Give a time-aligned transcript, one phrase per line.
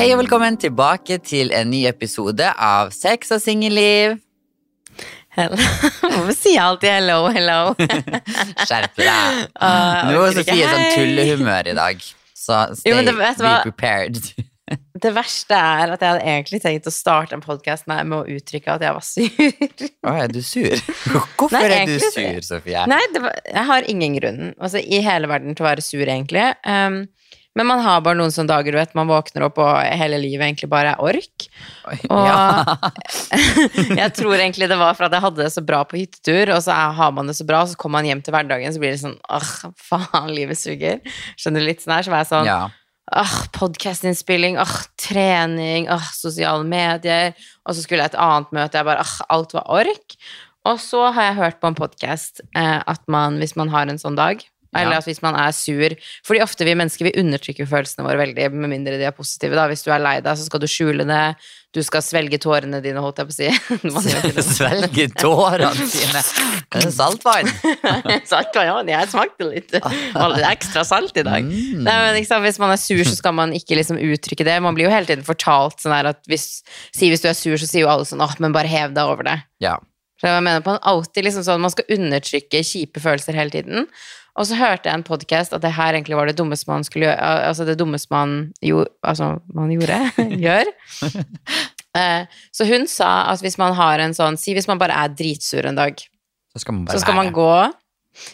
[0.00, 4.14] Hei og velkommen tilbake til en ny episode av Sex og singelliv.
[5.36, 7.58] Hvorfor sier jeg alltid hello, hello?
[8.64, 9.42] Skjerp deg.
[9.60, 10.38] Nå er.
[10.38, 12.00] Sofie i sånn tullehumør i dag,
[12.32, 14.22] så stay, Jo, det- be prepared.
[15.04, 18.76] Det verste er at jeg hadde egentlig tenkt å starte en podkast med å uttrykke
[18.78, 19.88] at jeg var sur.
[20.06, 20.82] Å, er du sur?
[21.10, 22.84] Hvorfor Nei, er du sur, Sofie?
[22.88, 26.46] Nei, var, jeg har ingen grunn altså, i hele verden til å være sur, egentlig.
[26.62, 27.02] Um,
[27.58, 30.46] men man har bare noen sånne dager, du vet, man våkner opp og hele livet
[30.46, 31.46] egentlig bare er ork.
[32.06, 32.76] Og- ja.
[34.02, 36.62] jeg tror egentlig det var for at jeg hadde det så bra på hyttetur, og
[36.64, 38.94] så har man det så bra, og så kommer man hjem til hverdagen, så blir
[38.94, 39.50] det sånn åh,
[39.90, 41.00] faen, livet suger.
[41.40, 42.06] Skjønner du litt sånn her?
[42.06, 42.60] Så var jeg sånn ja.
[43.10, 47.32] Åh, podcastinnspilling, åh, trening, åh, sosiale medier.
[47.66, 50.14] Og så skulle jeg et annet møte, jeg bare, åh, alt var ork.
[50.70, 53.98] Og så har jeg hørt på en podkast eh, at man, hvis man har en
[53.98, 54.98] sånn dag, eller Ja.
[54.98, 55.90] at hvis man er sur
[56.24, 59.54] Fordi ofte vi mennesker vi undertrykker følelsene våre veldig, med mindre de er positive.
[59.58, 59.66] da.
[59.66, 61.36] Hvis du er lei deg, så skal du skjule det.
[61.72, 63.48] Du skal svelge tårene dine, holdt jeg på å si.
[64.34, 64.42] Det.
[64.42, 65.70] Svelge tårene.
[66.70, 67.46] Det er saltvann.
[68.26, 71.42] Sagt, ja, jeg smakte litt, Det er ekstra salt i dag.
[71.46, 71.82] Mm.
[71.86, 72.42] Nei, men liksom.
[72.46, 74.58] Hvis man er sur, så skal man ikke liksom uttrykke det.
[74.62, 76.62] Man blir jo hele tiden fortalt sånn her at hvis,
[76.94, 79.06] si hvis du er sur, så sier jo alle sånn åh, men bare hev deg
[79.06, 79.38] over det.
[79.62, 79.76] Ja.
[80.20, 83.86] Så jeg mener på en alltid liksom sånn, Man skal undertrykke kjipe følelser hele tiden.
[84.38, 87.08] Og så hørte jeg en podkast at det her egentlig var det dummeste man skulle
[87.08, 87.18] gjøre.
[87.48, 90.00] Altså det dummeste man, jo, altså, man gjorde.
[90.46, 90.64] gjør.
[91.90, 92.22] Eh,
[92.54, 95.66] Så hun sa at hvis man har en sånn Si hvis man bare er dritsur
[95.66, 95.96] en dag,
[96.54, 97.48] Så skal man så skal man gå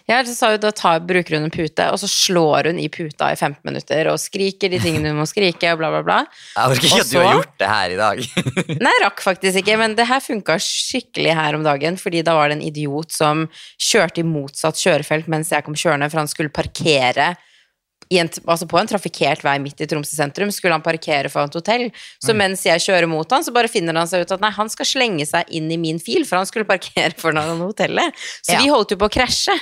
[0.08, 2.88] ja, så sa hun da tar, bruker hun en pute, og så slår hun i
[2.90, 6.18] puta i 15 minutter og skriker de tingene hun må skrike, og bla, bla, bla.
[6.56, 8.22] Jeg orker ikke at du har gjort det her i dag.
[8.88, 12.50] Nei, rakk faktisk ikke, men det her funka skikkelig her om dagen, fordi da var
[12.50, 13.46] det en idiot som
[13.76, 17.34] kjørte i motsatt kjørefelt mens jeg kom kjørende, for han skulle parkere
[18.12, 21.48] i en, altså på en trafikkert vei midt i Tromsø sentrum, skulle han parkere foran
[21.50, 21.86] et hotell.
[22.22, 24.70] Så mens jeg kjører mot han, så bare finner han seg ut at nei, han
[24.70, 28.14] skal slenge seg inn i min fil, for han skulle parkere foran hotellet.
[28.46, 28.60] Så Ja.
[28.62, 29.56] vi holdt jo på å krasje.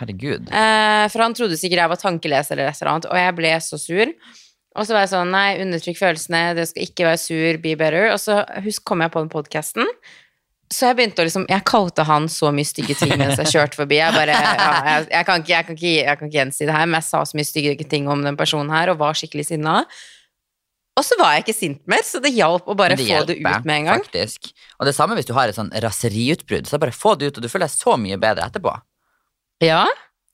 [0.00, 0.50] Herregud.
[0.50, 3.54] Eh, for han trodde sikkert jeg var tankeleser eller et eller annet, og jeg ble
[3.64, 4.12] så sur.
[4.76, 8.10] Og så var jeg sånn, nei, undertrykk følelsene, det skal ikke være sur, be better.
[8.12, 9.88] Og så husk, kom jeg på den podcasten.
[10.66, 13.78] Så jeg begynte å liksom, jeg kalte han så mye stygge ting mens jeg kjørte
[13.78, 14.00] forbi.
[14.00, 16.74] Jeg bare, ja, jeg, jeg, kan ikke, jeg, kan ikke, jeg kan ikke gjensi det
[16.74, 19.46] her, men jeg sa så mye stygge ting om den personen her, og var skikkelig
[19.52, 19.78] sinna.
[20.96, 23.38] Og så var jeg ikke sint mer, så det hjalp å bare det få det
[23.38, 24.04] ut med en gang.
[24.04, 24.50] Faktisk.
[24.80, 27.44] Og det samme hvis du har et sånn raseriutbrudd, så bare få det ut, og
[27.44, 28.72] du føler deg så mye bedre etterpå.
[29.64, 29.86] Ja,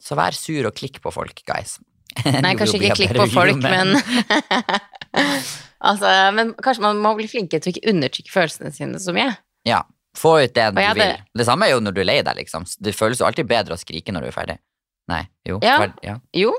[0.02, 1.76] Så vær sur og klikk på folk, guys.
[2.44, 3.94] Nei, kanskje ikke klikk på folk, men
[5.82, 9.32] Altså, men kanskje man må bli flinkere til å ikke undertrykke følelsene sine så mye.
[9.66, 9.80] Ja.
[10.18, 11.14] Få ut det du vil.
[11.38, 12.66] Det samme er jo når du er lei deg, liksom.
[12.84, 14.56] Det føles jo alltid bedre å skrike når du er ferdig.
[15.10, 15.56] Nei, jo.
[15.64, 15.78] Ja.
[15.82, 16.18] ferd- ja.
[16.36, 16.52] Jo,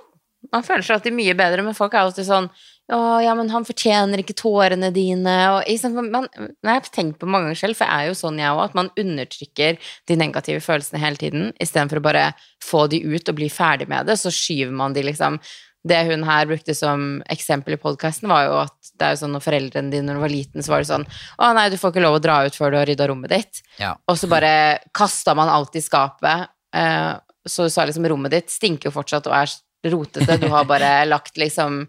[0.52, 2.50] man føler seg alltid mye bedre, men folk er alltid sånn
[2.94, 5.34] å, ja, men han fortjener ikke tårene dine.
[5.56, 8.40] Og, liksom, man, jeg har tenkt på mange ganger selv, for jeg er jo sånn
[8.42, 12.26] jeg òg, at man undertrykker de negative følelsene hele tiden, istedenfor å bare
[12.64, 15.42] få de ut og bli ferdig med det, så skyver man de liksom
[15.84, 19.34] Det hun her brukte som eksempel i podkasten, var jo at det er jo sånn
[19.36, 21.04] når foreldrene dine når du var liten, så var det sånn
[21.44, 23.60] Å nei, du får ikke lov å dra ut før du har rydda rommet ditt.
[23.82, 23.98] Ja.
[24.08, 24.54] Og så bare
[24.96, 26.48] kasta man alt i skapet.
[26.72, 27.12] Eh,
[27.44, 29.52] så du sa liksom rommet ditt stinker jo fortsatt og er
[29.92, 30.40] rotete.
[30.40, 31.84] Du har bare lagt liksom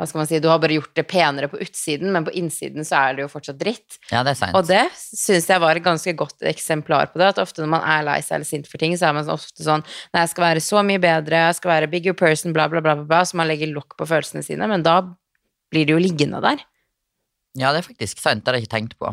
[0.00, 2.86] Hva skal man si, du har bare gjort det penere på utsiden, men på innsiden
[2.88, 3.98] så er det jo fortsatt dritt.
[4.08, 4.56] ja, det er sant.
[4.56, 7.28] Og det syns jeg var et ganske godt eksemplar på det.
[7.34, 9.60] At ofte når man er lei seg eller sint for ting, så er man ofte
[9.66, 12.80] sånn Nei, jeg skal være så mye bedre, jeg skal være bigger person, bla, bla,
[12.80, 13.20] bla, bla, bla.
[13.28, 14.70] Så man legger lokk på følelsene sine.
[14.72, 15.02] Men da
[15.68, 16.64] blir det jo liggende der.
[17.60, 18.46] Ja, det er faktisk sant.
[18.46, 19.12] Det har jeg ikke tenkt på.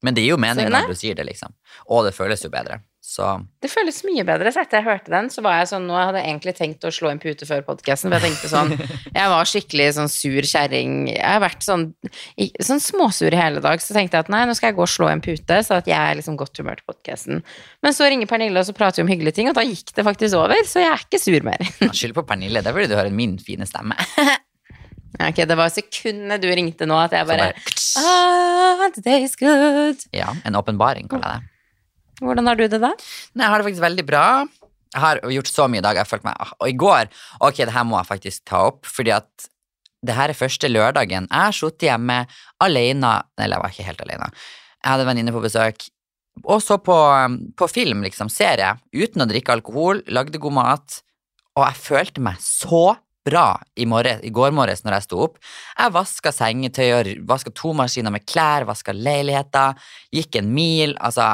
[0.00, 1.52] Men det gir jo mening når du sier det, liksom.
[1.92, 2.80] Og det føles jo bedre.
[3.08, 3.24] Så
[3.64, 4.50] Det føles mye bedre.
[4.52, 6.90] Så etter jeg hørte den, så var jeg sånn Nå hadde jeg egentlig tenkt å
[6.92, 8.74] slå en pute før podkasten, for jeg tenkte sånn
[9.18, 10.92] Jeg var skikkelig sånn sur kjerring.
[11.14, 11.86] Jeg har vært sånn,
[12.68, 13.80] sånn småsur i hele dag.
[13.80, 15.88] Så tenkte jeg at nei, nå skal jeg gå og slå en pute, så at
[15.88, 17.40] jeg er liksom godt humør til podkasten.
[17.86, 20.04] Men så ringer Pernille, og så prater vi om hyggelige ting, og da gikk det
[20.12, 21.64] faktisk over, så jeg er ikke sur mer.
[22.02, 22.60] skyld på Pernille.
[22.60, 23.96] Det er fordi du hører min fine stemme.
[25.18, 27.54] Ok, Det var sekundet du ringte nå, at jeg bare-
[27.98, 30.04] ah, Today's good.
[30.14, 31.54] Ja, en åpenbaring, kaller jeg det.
[32.22, 32.94] Hvordan har du det, da?
[33.34, 34.24] Nei, jeg har det faktisk veldig bra.
[34.94, 35.98] Jeg har gjort så mye i dag.
[35.98, 37.10] Jeg har følt meg ah, Og i går
[37.44, 39.48] Ok, det her må jeg faktisk ta opp, fordi at
[40.06, 41.26] det her er første lørdagen.
[41.26, 42.22] Jeg har sittet hjemme
[42.62, 44.30] alene Eller jeg var ikke helt alene.
[44.78, 45.88] Jeg hadde en venninne på besøk.
[46.46, 46.96] Og så på,
[47.58, 51.00] på film, liksom, serie, uten å drikke alkohol, lagde god mat.
[51.58, 52.92] Og jeg følte meg så
[53.26, 55.40] bra i, morges, i går morges når jeg sto opp.
[55.74, 59.74] Jeg vaska sengetøy, vaska to maskiner med klær, vaska leiligheter,
[60.14, 60.94] gikk en mil.
[61.02, 61.26] Altså,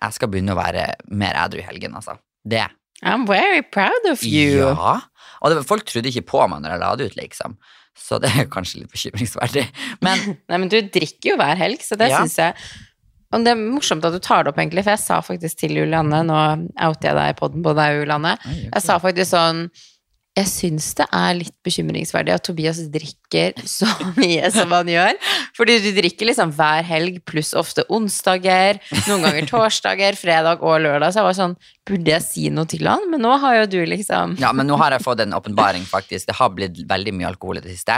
[0.00, 2.18] jeg skal begynne å være mer edru i helgen, altså.
[2.48, 2.66] Det
[3.06, 4.58] I'm very proud of you.
[4.58, 4.96] Ja.
[5.42, 7.54] Og det, folk trodde ikke på meg når jeg la det ut, liksom.
[7.98, 9.64] Så det er kanskje litt bekymringsverdig.
[10.02, 10.18] Men
[10.50, 12.20] Nei, men du drikker jo hver helg, så det Ja.
[12.22, 12.54] syns jeg
[13.34, 15.76] Og det er morsomt at du tar det opp, egentlig, for jeg sa faktisk til
[15.76, 16.38] Julianne Nå
[16.80, 18.34] outer jeg deg i poden på deg, Julianne.
[18.46, 19.66] Jeg sa faktisk sånn
[20.38, 25.16] Jeg syns det er litt bekymringsverdig at Tobias drikker så mye som han gjør.
[25.58, 31.10] Fordi du drikker liksom hver helg, pluss ofte onsdager, noen ganger torsdager, fredag og lørdag.
[31.10, 31.58] Så jeg var sånn
[31.88, 33.06] Burde jeg si noe til han?
[33.10, 36.28] Men nå har jo du liksom Ja, men nå har jeg fått en åpenbaring, faktisk.
[36.28, 37.96] Det har blitt veldig mye alkohol i det siste.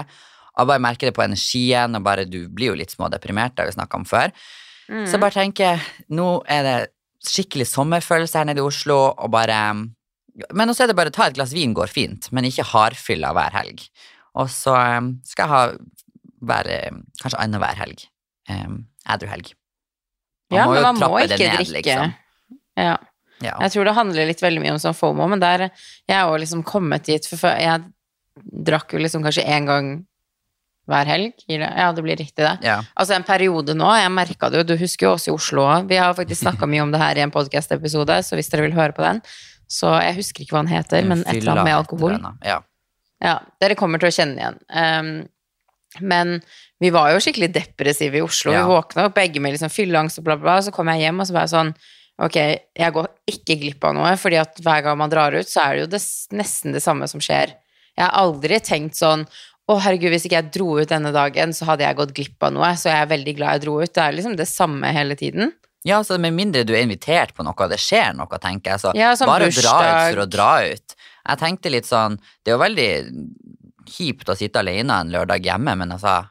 [0.55, 3.65] Og jeg bare merker det på energien, og bare du blir jo litt smådeprimert, det
[3.65, 4.33] har vi snakka om før.
[4.91, 6.79] Så jeg bare tenker, nå er det
[7.27, 9.59] skikkelig sommerfølelse her nede i Oslo, og bare
[10.55, 13.55] Men også er det bare ta et glass vin går fint, men ikke hardfylla hver
[13.56, 13.85] helg.
[14.38, 15.62] Og så um, skal jeg ha
[16.50, 18.05] hver, um, kanskje annenhver helg.
[18.50, 19.55] Um, Ædru-helg.
[20.50, 21.77] Ja, men man må ikke ned, drikke.
[21.79, 22.12] liksom.
[22.79, 22.97] Ja.
[23.41, 23.55] Ja.
[23.65, 26.41] Jeg tror det handler litt veldig mye om sånn FOMO, men der jeg er jo
[26.43, 27.87] liksom kommet dit for før Jeg
[28.69, 29.91] drakk jo liksom kanskje én gang
[30.91, 31.44] hver helg.
[31.49, 32.56] Ja, det blir riktig, det.
[32.67, 32.81] ja.
[32.99, 35.88] Altså en periode nå, jeg merka det jo, du husker jo oss i Oslo òg.
[35.91, 38.77] Vi har faktisk snakka mye om det her i en podkast-episode, så hvis dere vil
[38.77, 39.23] høre på den
[39.70, 42.17] Så jeg husker ikke hva han heter, men et eller annet med alkohol.
[42.46, 42.58] Ja.
[43.20, 44.58] Ja, dere kommer til å kjenne igjen.
[44.72, 45.11] Um,
[46.00, 46.38] men
[46.81, 48.55] vi var jo skikkelig depressive i Oslo.
[48.55, 48.64] Ja.
[48.64, 50.61] Vi våkna opp begge med liksom fylleangst og bla, bla, bla.
[50.64, 51.75] Så kom jeg hjem og så var jeg sånn
[52.20, 55.62] Ok, jeg går ikke glipp av noe, fordi at hver gang man drar ut, så
[55.62, 56.00] er det jo det,
[56.37, 57.55] nesten det samme som skjer.
[57.96, 59.22] Jeg har aldri tenkt sånn
[59.70, 62.52] å, herregud, hvis ikke jeg dro ut denne dagen, så hadde jeg gått glipp av
[62.52, 62.75] noe.
[62.76, 63.93] Så jeg er veldig glad jeg dro ut.
[63.94, 65.55] Det er liksom det samme hele tiden.
[65.85, 68.81] Ja, så med mindre du er invitert på noe, det skjer noe, tenker jeg.
[68.82, 70.11] Så Ja, sånn bare å dra ut bursdag.
[70.12, 70.97] for å dra ut.
[71.31, 72.91] Jeg tenkte litt sånn Det er jo veldig
[73.91, 76.29] kjipt å sitte alene en lørdag hjemme, men altså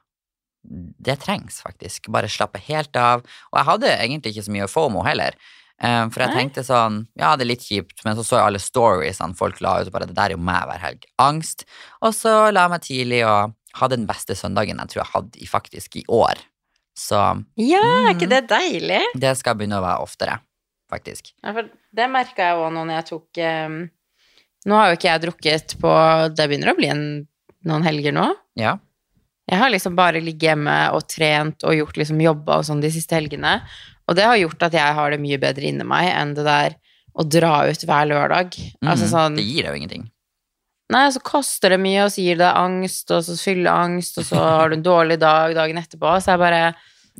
[1.01, 2.09] Det trengs faktisk.
[2.11, 3.21] Bare slappe helt av.
[3.51, 5.33] Og jeg hadde egentlig ikke så mye FOMO heller.
[5.81, 6.43] Eh, For jeg Nei.
[6.43, 9.79] tenkte sånn Ja, det er litt kjipt, men så så jeg alle storiesene folk la
[9.81, 11.05] ut, og bare Det der er jo meg hver helg.
[11.17, 11.65] Angst.
[12.03, 15.47] Og så la jeg meg tidlig og hadde den beste søndagen jeg tror jeg hadde
[15.47, 16.35] faktisk i år.
[16.97, 17.19] Så
[17.57, 19.01] Ja, er ikke det deilig?
[19.15, 20.39] det skal begynne å være oftere,
[20.91, 21.31] faktisk.
[21.43, 23.79] Ja, for det merka jeg òg nå når jeg tok um,
[24.67, 25.91] Nå har jo ikke jeg drukket på
[26.35, 27.03] Det begynner å bli en,
[27.65, 28.25] noen helger nå.
[28.59, 28.73] Ja.
[29.49, 32.91] Jeg har liksom bare ligget hjemme og trent og gjort liksom jobba og sånn de
[32.91, 33.61] siste helgene.
[34.09, 36.75] Og det har gjort at jeg har det mye bedre inni meg enn det der
[37.15, 38.53] å dra ut hver lørdag.
[38.83, 40.05] Altså Mhm, sånn Det gir deg jo ingenting.
[40.89, 44.25] Nei, så koster det mye, og så gir det angst, og så fyller angst, og
[44.25, 46.15] så har du en dårlig dag dagen etterpå.
[46.21, 46.63] Så jeg bare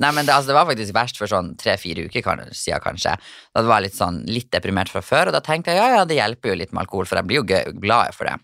[0.00, 3.18] Nei, men det, altså, det var faktisk verst for sånn tre-fire uker kan- siden, kanskje.
[3.54, 6.04] Da var jeg litt sånn litt deprimert fra før, og da tenkte jeg ja, ja,
[6.08, 8.38] det hjelper jo litt med alkohol, for jeg blir jo gøy, glad for det.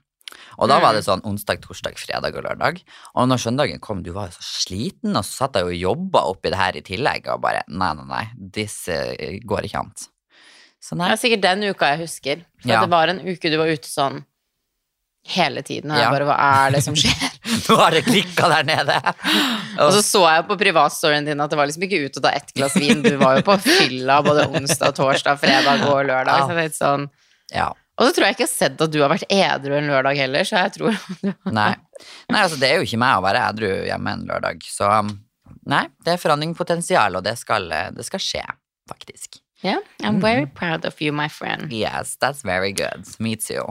[0.59, 2.83] Og da var det sånn onsdag, torsdag, fredag og lørdag.
[3.17, 6.27] Og når søndagen kom, du var jo så sliten, og så satt jeg og jobba
[6.29, 9.17] oppi det her i tillegg, og bare nei, nei, nei, disse
[9.49, 9.93] går ikke an.
[10.83, 11.09] Så nei.
[11.09, 12.45] Det er sikkert den uka jeg husker.
[12.61, 12.81] For Ja.
[12.85, 14.27] det var en uke du var ute sånn
[15.35, 16.11] hele tiden, og jeg Ja.
[16.15, 16.37] bare Hva
[16.67, 17.33] er det som skjer?
[17.69, 18.97] Nå har det klikka der nede.
[19.83, 22.31] Og så så jeg på privatstoryen din at det var liksom ikke ut å ta
[22.37, 26.47] ett glass vin, du var jo på fylla både onsdag, torsdag, fredag og lørdag.
[26.47, 26.69] Ja.
[26.71, 27.09] Så sånn
[27.53, 27.73] Ja.
[27.97, 30.19] Og så tror jeg ikke jeg har sett at du har vært edru en lørdag
[30.21, 30.97] heller, så jeg tror
[31.49, 31.71] Nei.
[32.29, 35.15] nei, altså det er jo ikke meg å være edru hjemme en lørdag, så um,
[35.65, 38.43] nei, det er forandringspotensial, og det skal, eh, det skal skje,
[38.91, 39.39] faktisk.
[39.65, 41.73] Yeah, I'm very proud of you, my friend.
[41.73, 43.07] Yes, that's very good.
[43.19, 43.65] Me too.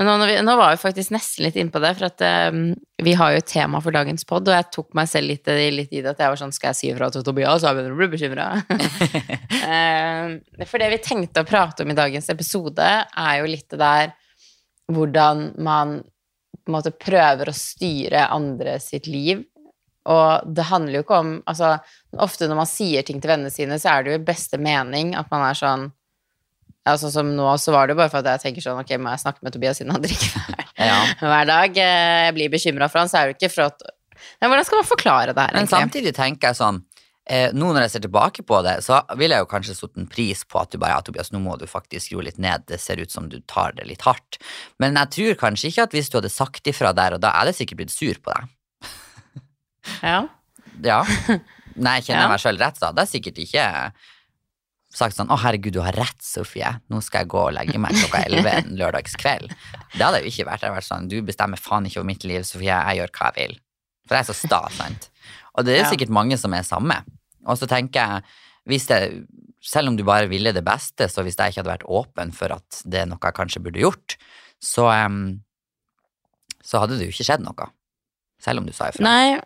[0.00, 2.22] Men nå, vi, nå var vi faktisk nesten litt inne på det, for at
[2.54, 2.70] um,
[3.04, 5.66] vi har jo et tema for dagens pod, og jeg tok meg selv litt, i-
[5.76, 7.92] litt i det at jeg var sånn Skal jeg si ifra til Tobias, så begynner
[7.92, 8.46] å bli bekymra?
[10.70, 14.14] for det vi tenkte å prate om i dagens episode, er jo litt det der
[14.90, 15.98] hvordan man
[16.60, 19.44] på en måte prøver å styre andre sitt liv.
[20.10, 21.74] Og det handler jo ikke om Altså,
[22.24, 25.12] ofte når man sier ting til vennene sine, så er det jo i beste mening
[25.18, 25.90] at man er sånn
[26.88, 29.10] Altså som nå, så var det jo bare for at jeg tenker sånn Ok, må
[29.12, 31.00] jeg snakke med Tobias siden han drikker hver, Ja.
[31.20, 31.76] hver dag?
[31.76, 33.82] Eh, Jeg blir bekymra for han, så er det ikke for at
[34.40, 35.76] Nei, hvordan skal man forklare det her, Men egentlig?
[35.76, 36.78] samtidig tenker jeg sånn
[37.28, 40.08] eh, Nå når jeg ser tilbake på det, så ville jeg jo kanskje satt en
[40.12, 42.64] pris på at du bare ja, Tobias, nå må du faktisk roe litt ned.
[42.68, 44.40] Det ser ut som du tar det litt hardt.
[44.80, 47.44] Men jeg tror kanskje ikke at hvis du hadde sagt ifra der og da, jeg
[47.44, 48.50] hadde sikkert blitt sur på deg.
[50.02, 50.20] Ja.
[50.80, 51.02] Ja.
[51.76, 52.28] Nei, kjenner Ja.
[52.32, 52.88] meg sjøl rett, da?
[52.96, 53.64] Det er sikkert ikke
[54.90, 56.80] sagt sånn 'Å, herregud, du har rett, Sofie.
[56.90, 59.54] Nå skal jeg gå og legge meg klokka 11 en lørdagskveld'.
[59.94, 60.62] Det hadde jo ikke vært.
[60.62, 62.74] Jeg hadde vært sånn 'Du bestemmer faen ikke over mitt liv, Sofie.
[62.74, 63.58] Jeg gjør hva jeg vil'.
[64.06, 65.10] For jeg er så sta, sant.
[65.54, 67.04] Og det er sikkert mange som er samme.
[67.46, 68.22] Og så tenker jeg,
[68.66, 69.26] hvis det
[69.60, 72.52] selv om du bare ville det beste, så hvis jeg ikke hadde vært åpen for
[72.56, 74.16] at det er noe jeg kanskje burde gjort,
[74.60, 75.40] så, um,
[76.64, 77.68] så hadde det jo ikke skjedd noe.
[78.40, 79.04] Selv om du sa ifra.
[79.04, 79.36] Nei,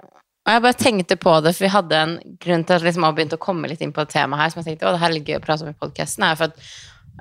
[0.45, 3.17] og jeg bare tenkte på det, for vi hadde en grunn til at liksom jeg
[3.17, 5.09] begynte å komme litt inn på et tema her som jeg tenkte, å, det her
[5.13, 6.67] er litt gøy å prate om i podcasten, er for at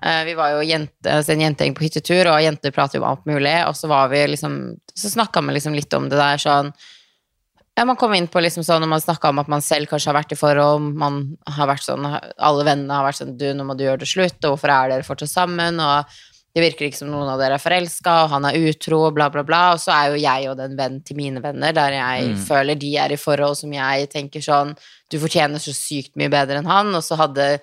[0.02, 3.12] Eh, Vi var jo jente, altså en jentegjeng på hyttetur, og jenter prater jo om
[3.12, 4.60] alt mulig, og så var vi liksom
[4.96, 6.74] Så snakka vi liksom litt om det der sånn
[7.78, 10.12] ja, Man kom inn på liksom sånn, når man snakka om at man selv kanskje
[10.12, 13.66] har vært i forhold, man har vært sånn Alle vennene har vært sånn Du, nå
[13.68, 15.80] må du gjøre det slutt, og hvorfor er dere fortsatt sammen?
[15.80, 16.20] Og
[16.54, 19.42] det virker ikke som noen av dere er forelska, og han er utro, bla, bla,
[19.48, 19.62] bla.
[19.74, 22.44] Og så er jo jeg og den venn til mine venner, der jeg Mm.
[22.46, 24.76] føler de er i forhold som jeg tenker sånn
[25.10, 26.94] Du fortjener så sykt mye bedre enn han.
[26.94, 27.60] Og så hadde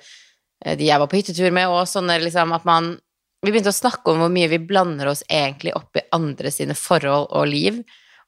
[0.65, 2.99] eh, de jeg var på hyttetur med, og sånne liksom at man
[3.43, 6.75] Vi begynte å snakke om hvor mye vi blander oss egentlig opp i andre sine
[6.77, 7.79] forhold og liv.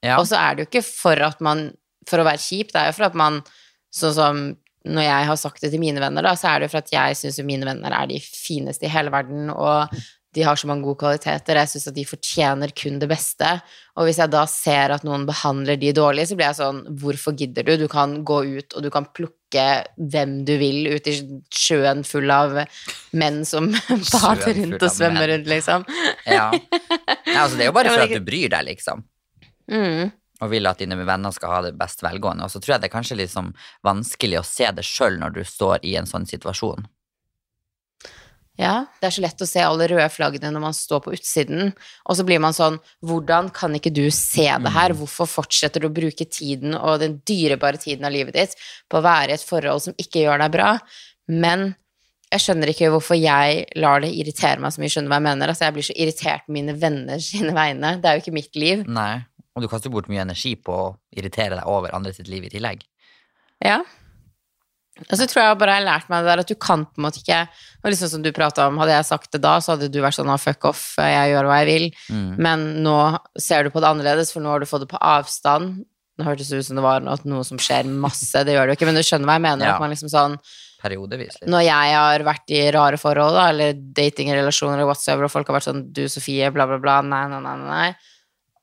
[0.03, 0.17] Ja.
[0.19, 1.73] Og så er det jo ikke for at man
[2.09, 3.43] For å være kjip, det er jo for at man
[3.93, 6.73] Sånn som når jeg har sagt det til mine venner, da, så er det jo
[6.73, 9.93] for at jeg syns jo mine venner er de fineste i hele verden, og
[10.35, 11.59] de har så mange gode kvaliteter.
[11.61, 13.49] Jeg syns at de fortjener kun det beste.
[14.01, 17.37] Og hvis jeg da ser at noen behandler de dårlig, så blir jeg sånn Hvorfor
[17.37, 17.75] gidder du?
[17.83, 19.67] Du kan gå ut, og du kan plukke
[20.01, 21.19] hvem du vil ut i
[21.53, 22.63] sjøen full av
[23.13, 23.69] menn som
[24.15, 25.85] bader rundt og svømmer rundt, liksom.
[26.25, 26.49] Ja.
[26.49, 29.05] ja, altså det er jo bare for at du bryr deg, liksom.
[29.69, 30.11] Mm.
[30.43, 32.49] Og vil at dine venner skal ha det best velgående.
[32.49, 33.53] Og så tror jeg det er kanskje litt liksom
[33.85, 36.89] vanskelig å se det sjøl når du står i en sånn situasjon.
[38.61, 41.71] Ja, det er så lett å se alle røde flaggene når man står på utsiden,
[42.05, 44.93] og så blir man sånn Hvordan kan ikke du se det her?
[44.99, 48.59] Hvorfor fortsetter du å bruke tiden og den dyrebare tiden av livet ditt
[48.93, 50.75] på å være i et forhold som ikke gjør deg bra?
[51.33, 51.73] Men
[52.33, 54.93] jeg skjønner ikke hvorfor jeg lar det irritere meg så mye.
[54.93, 55.53] Skjønner hva jeg mener?
[55.53, 57.97] Altså, jeg blir så irritert på mine venner sine vegne.
[58.01, 58.85] Det er jo ikke mitt liv.
[58.89, 59.25] Nei.
[59.53, 62.53] Og du kaster bort mye energi på å irritere deg over andre sitt liv i
[62.53, 62.87] tillegg.
[63.65, 63.83] Ja.
[65.01, 67.01] Og så tror jeg bare jeg har lært meg det der at du kan på
[67.01, 67.39] en måte ikke
[67.83, 70.19] og liksom som du prata om, Hadde jeg sagt det da, så hadde du vært
[70.19, 71.87] sånn ah, fuck off, jeg gjør hva jeg vil.
[72.13, 72.29] Mm.
[72.47, 72.99] Men nå
[73.41, 75.81] ser du på det annerledes, for nå har du fått det på avstand.
[76.21, 78.77] Nå hørtes det ut som det var noe, noe som skjer masse, det gjør det
[78.77, 79.67] jo ikke, men du skjønner hva jeg mener.
[79.67, 79.75] Ja.
[79.75, 80.39] At man liksom sånn
[80.83, 81.37] Periodevis.
[81.37, 81.51] Liksom.
[81.55, 85.61] Når jeg har vært i rare forhold, da, eller datingrelasjoner eller whatsoever, og folk har
[85.61, 87.91] vært sånn du, Sofie, bla, bla, bla, nei, nei, nei, nei.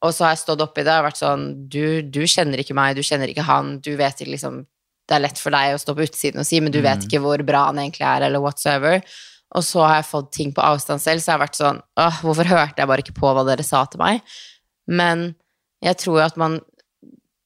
[0.03, 2.95] Og så har jeg stått oppi det og vært sånn du, du kjenner ikke meg,
[2.95, 4.62] du kjenner ikke han, du vet ikke liksom
[5.09, 7.07] Det er lett for deg å stå på utsiden og si, men du vet Mm.
[7.07, 9.01] ikke hvor bra han egentlig er, eller whatsoever.
[9.57, 12.19] Og så har jeg fått ting på avstand selv, så jeg har vært sånn åh,
[12.21, 14.21] hvorfor hørte jeg bare ikke på hva dere sa til meg?
[14.87, 15.33] Men
[15.81, 16.59] jeg tror jo at man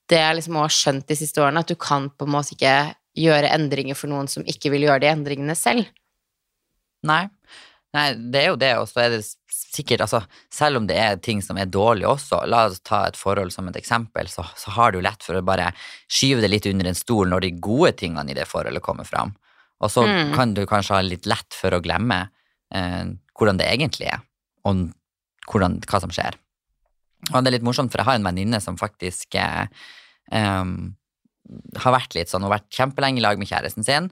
[0.09, 2.93] Det jeg liksom har skjønt de siste årene, at du kan på en måte ikke
[3.15, 5.87] gjøre endringer for noen som ikke vil gjøre de endringene selv.
[7.07, 7.29] Nei.
[7.93, 9.21] Nei, det er jo det, og så er det
[9.53, 10.23] sikkert Altså,
[10.53, 13.67] selv om det er ting som er dårlige også, la oss ta et forhold som
[13.69, 15.71] et eksempel, så, så har du lett for å bare
[16.09, 19.35] skyve det litt under en stol når de gode tingene i det forholdet kommer fram.
[19.83, 20.33] Og så Mm.
[20.33, 22.29] kan du kanskje ha litt lett for å glemme
[22.73, 23.05] eh,
[23.37, 24.21] hvordan det egentlig er,
[24.65, 24.89] og
[25.49, 26.37] hvordan, hva som skjer.
[27.33, 29.65] Og det er litt morsomt, for jeg har en venninne som faktisk eh,
[30.31, 30.93] um,
[31.77, 34.09] har vært litt sånn, hun har vært kjempelenge i lag med kjæresten sin,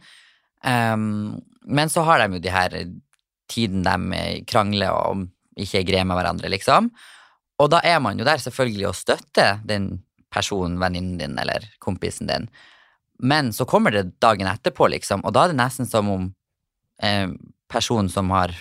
[0.61, 2.75] Um, men så har de jo de her
[3.51, 5.27] tiden de krangler og
[5.59, 6.89] ikke er greie med hverandre, liksom.
[7.61, 9.93] Og da er man jo der selvfølgelig å støtte den
[10.31, 12.47] personen, venninnen din eller kompisen din.
[13.21, 16.27] Men så kommer det dagen etterpå, liksom, og da er det nesten som om
[17.03, 17.29] eh,
[17.71, 18.55] personen som har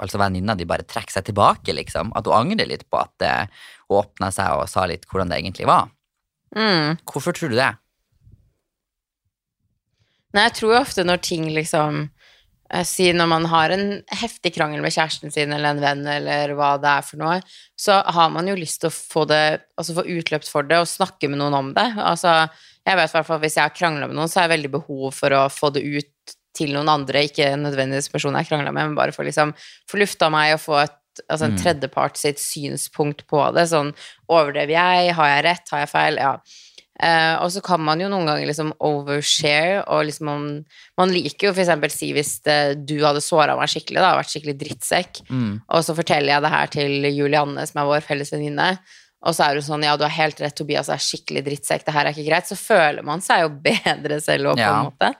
[0.00, 2.14] Altså venninna di bare trekker seg tilbake, liksom.
[2.16, 3.50] At hun angrer litt på at eh,
[3.90, 5.90] hun åpna seg og sa litt hvordan det egentlig var.
[6.56, 6.96] Mm.
[7.04, 7.74] Hvorfor tror du det?
[10.32, 12.19] Nei, jeg tror ofte når ting liksom eh,
[12.86, 13.86] Si når man har en
[14.20, 17.40] heftig krangel med kjæresten sin eller en venn eller hva det er for noe,
[17.74, 20.86] så har man jo lyst til å få det Altså få utløpt for det og
[20.90, 21.88] snakke med noen om det.
[21.98, 22.44] Altså,
[22.86, 25.34] jeg vet i hvis jeg har krangla med noen, så har jeg veldig behov for
[25.34, 29.14] å få det ut til noen andre, ikke nødvendigvis personen jeg krangla med, men bare
[29.14, 29.54] for liksom
[29.90, 30.96] få lufta meg og få et
[31.28, 31.58] Altså en Mm.
[31.58, 33.66] tredjepart sitt synspunkt på det.
[33.68, 33.92] Sånn
[34.30, 35.12] overdrev jeg?
[35.12, 35.68] Har jeg rett?
[35.72, 36.14] Har jeg feil?
[36.16, 36.38] Ja.
[37.00, 40.48] Eh, og så kan man jo noen ganger liksom overshare, og liksom man,
[41.00, 44.56] man liker jo eksempel si hvis det, du hadde såra meg skikkelig, da, vært skikkelig
[44.60, 45.60] drittsekk, Mm.
[45.70, 48.66] og så forteller jeg det her til Julianne, som er vår felles venninne,
[49.24, 51.94] og så er hun sånn, ja, du har helt rett, Tobias er skikkelig drittsekk, det
[51.96, 54.76] her er ikke greit, så føler man seg jo bedre selv òg, på Ja.
[54.78, 55.14] en måte.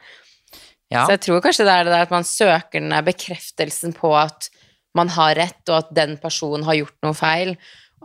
[0.91, 1.05] Ja.
[1.07, 4.51] Så jeg tror kanskje det er det der at man søker den bekreftelsen på at
[4.99, 7.53] man har rett, og at den personen har gjort noe feil,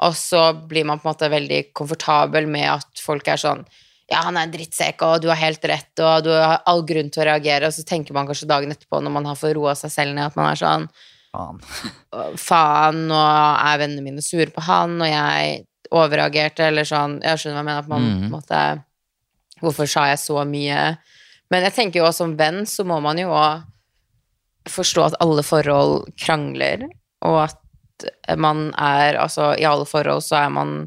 [0.04, 3.64] og så blir man på en måte veldig komfortabel med at folk er sånn
[4.06, 7.08] ja, han er en drittsekk, og du har helt rett, og du har all grunn
[7.10, 9.74] til å reagere, og så tenker man kanskje dagen etterpå, når man har fått roa
[9.78, 10.90] seg selv ned, at man er sånn
[11.36, 11.58] Faen.
[12.40, 17.58] faen, nå er vennene mine sure på han, og jeg overreagerte, eller sånn Jeg skjønner
[17.58, 18.30] hva jeg mener, at man mm.
[18.32, 18.62] måte
[19.62, 20.80] Hvorfor sa jeg så mye?
[21.52, 23.66] Men jeg tenker jo også som venn så må man jo òg
[24.72, 26.88] forstå at alle forhold krangler,
[27.26, 27.60] og at
[28.38, 30.78] man er Altså, i alle forhold så er man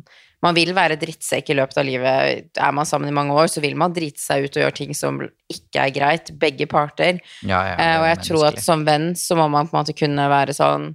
[0.45, 2.51] man vil være drittsekk i løpet av livet.
[2.63, 4.95] Er man sammen i mange år, så vil man drite seg ut og gjøre ting
[4.95, 5.19] som
[5.51, 6.31] ikke er greit.
[6.39, 7.19] Begge parter.
[7.43, 9.97] Ja, ja, Eh, og jeg tror at som venn så må man på en måte
[9.99, 10.93] kunne være sånn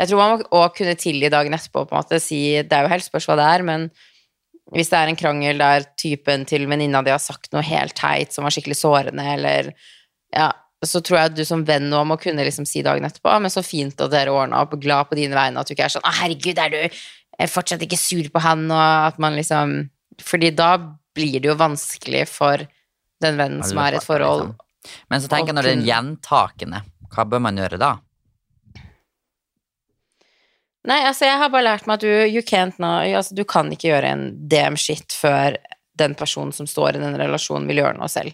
[0.00, 2.86] Jeg tror man må også kunne tilgi dagen etterpå på en måte si Det er
[2.86, 3.90] jo helt spørs hva det er, men
[4.70, 8.32] hvis det er en krangel der typen til venninna di har sagt noe helt teit
[8.32, 9.72] som var skikkelig sårende, eller
[10.30, 10.52] Ja,
[10.88, 13.52] så tror jeg at du som venn nå må kunne liksom si dagen etterpå Men
[13.52, 16.06] så fint at dere ordna opp, glad på dine vegne, at du ikke er sånn
[16.08, 16.78] Å, herregud, er du
[17.40, 19.76] er fortsatt ikke sur på han, og at man liksom
[20.24, 20.72] Fordi da
[21.16, 22.64] blir det jo vanskelig for
[23.20, 24.66] den vennen som er i et forhold, Liksom.
[25.12, 26.78] Men så tenker jeg når det er gjentakende,
[27.12, 27.90] hva bør man gjøre da?
[30.88, 33.68] Nei, altså jeg har bare lært meg at du, you can't now, altså du kan
[33.74, 35.58] ikke gjøre en damn shit før
[36.00, 38.32] den personen som står i den relasjonen vil gjøre noe selv.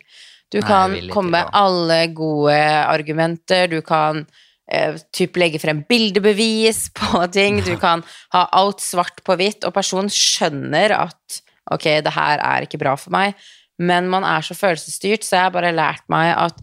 [0.53, 4.23] Du Nei, kan komme med alle gode argumenter, du kan
[4.71, 9.75] eh, typ legge frem bildebevis på ting, du kan ha alt svart på hvitt, og
[9.75, 11.43] personen skjønner at
[11.75, 13.35] ok, det her er ikke bra for meg,
[13.83, 16.61] men man er så følelsesstyrt, så jeg har bare lært meg at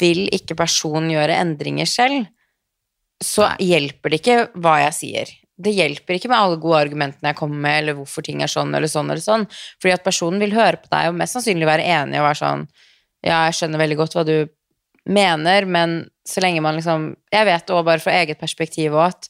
[0.00, 2.28] vil ikke personen gjøre endringer selv,
[3.22, 5.34] så hjelper det ikke hva jeg sier.
[5.54, 8.72] Det hjelper ikke med alle gode argumentene jeg kommer med, eller hvorfor ting er sånn
[8.74, 9.44] eller sånn eller sånn,
[9.82, 12.66] fordi at personen vil høre på deg og mest sannsynlig være enig og være sånn
[13.24, 14.36] Ja, jeg skjønner veldig godt hva du
[15.08, 19.28] mener, men så lenge man liksom Jeg vet òg bare fra eget perspektiv òg at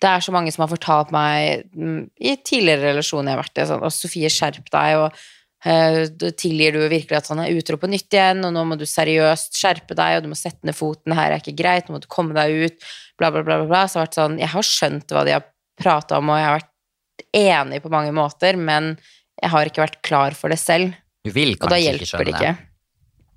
[0.00, 3.60] det er så mange som har fortalt meg mm, i tidligere relasjoner jeg har vært
[3.60, 5.18] i, sånn, og Sofie, skjerp deg, og
[5.66, 8.86] uh, tilgir du virkelig at han er utro på nytt igjen, og nå må du
[8.88, 12.00] seriøst skjerpe deg, og du må sette ned foten, her er ikke greit, nå må
[12.00, 12.88] du komme deg ut,
[13.20, 13.84] bla, bla, bla, bla.
[13.84, 15.46] Så har det vært sånn, jeg har skjønt hva de har
[15.80, 18.94] prata om, og jeg har vært enig på mange måter, men
[19.40, 22.54] jeg har ikke vært klar for det selv, Du vil kanskje ikke skjønne det ikke.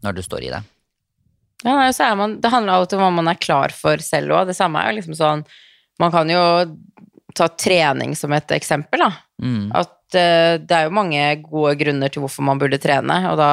[0.06, 0.62] når du står i det.
[1.64, 4.50] Ja, nei, så man, det handler alltid om hva man er klar for selv òg.
[4.50, 5.46] Det samme er jo liksom sånn
[6.02, 6.42] Man kan jo
[7.38, 9.12] ta trening som et eksempel, da.
[9.42, 9.68] Mm.
[9.78, 13.52] At uh, det er jo mange gode grunner til hvorfor man burde trene, og da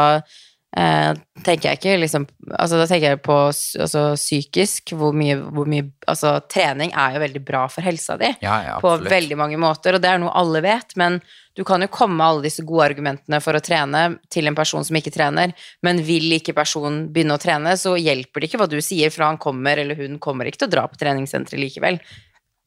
[0.76, 1.12] eh,
[1.44, 5.88] tenker jeg ikke liksom Altså da tenker jeg på altså, psykisk, hvor mye, hvor mye
[6.10, 9.96] Altså trening er jo veldig bra for helsa di Ja, ja, på veldig mange måter,
[9.96, 11.20] og det er noe alle vet, men
[11.60, 14.00] du kan jo komme med alle disse gode argumentene for å trene
[14.32, 15.52] til en person som ikke trener,
[15.84, 19.26] men vil ikke personen begynne å trene, så hjelper det ikke hva du sier, for
[19.26, 22.00] han kommer eller hun kommer ikke til å dra på treningssenteret likevel.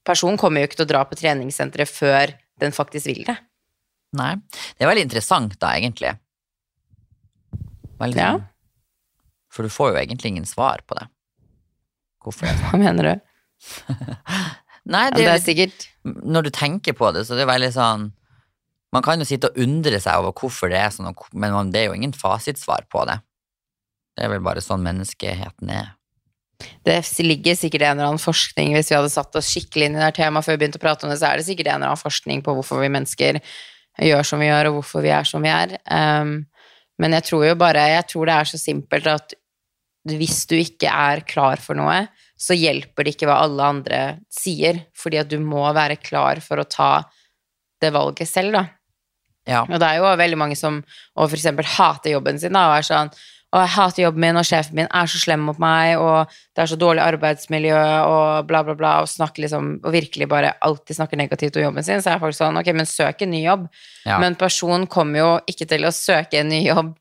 [0.06, 3.40] Personen kommer jo ikke til å dra på treningssenteret før den faktisk vil det.
[4.14, 4.36] Nei.
[4.78, 6.14] Det er veldig interessant, da, egentlig.
[7.98, 8.34] Veldig, Ja.
[9.54, 11.10] For du får jo egentlig ingen svar på det.
[12.22, 12.70] Hvorfor det sånn.
[12.74, 13.14] Hva mener du?
[14.94, 17.56] Nei, Ja, det det er er sikkert når du tenker på det, så det er
[17.58, 18.12] veldig sånn
[18.94, 21.90] Man kan jo sitte og undre seg over hvorfor det er sånn, men det er
[21.90, 23.18] jo ingen fasitsvar på det.
[24.14, 25.94] Det er vel bare sånn menneskeheten er.
[26.86, 30.00] Det ligger sikkert en eller annen forskning Hvis vi hadde satt oss skikkelig inn i
[30.00, 31.80] det her temaet før vi begynte å prate om det, så er det sikkert en
[31.82, 33.40] eller annen forskning på hvorfor vi mennesker
[34.08, 35.76] gjør som vi gjør, og hvorfor vi er som vi er.
[35.90, 36.36] Um,
[37.02, 39.36] men jeg tror jo bare Jeg tror det er så simpelt at
[40.10, 44.00] hvis du ikke er klar for noe, så hjelper det ikke hva alle andre
[44.32, 46.90] sier, fordi at du må være klar for å ta
[47.80, 48.66] det valget selv, da.
[49.50, 49.66] Ja.
[49.68, 50.82] Og det er jo veldig mange som
[51.14, 53.14] og for eksempel hater jobben sin da, og er sånn
[53.54, 56.64] og jeg hater jobben min, og sjefen min er så slem mot meg, og det
[56.64, 60.98] er så dårlig arbeidsmiljø, og bla, bla, bla, og snakker liksom, og virkelig bare alltid
[60.98, 63.68] snakker negativt om jobben sin, så er folk sånn, ok, men søk en ny jobb.
[64.08, 64.18] Ja.
[64.24, 66.96] Men personen kommer jo ikke til å søke en ny jobb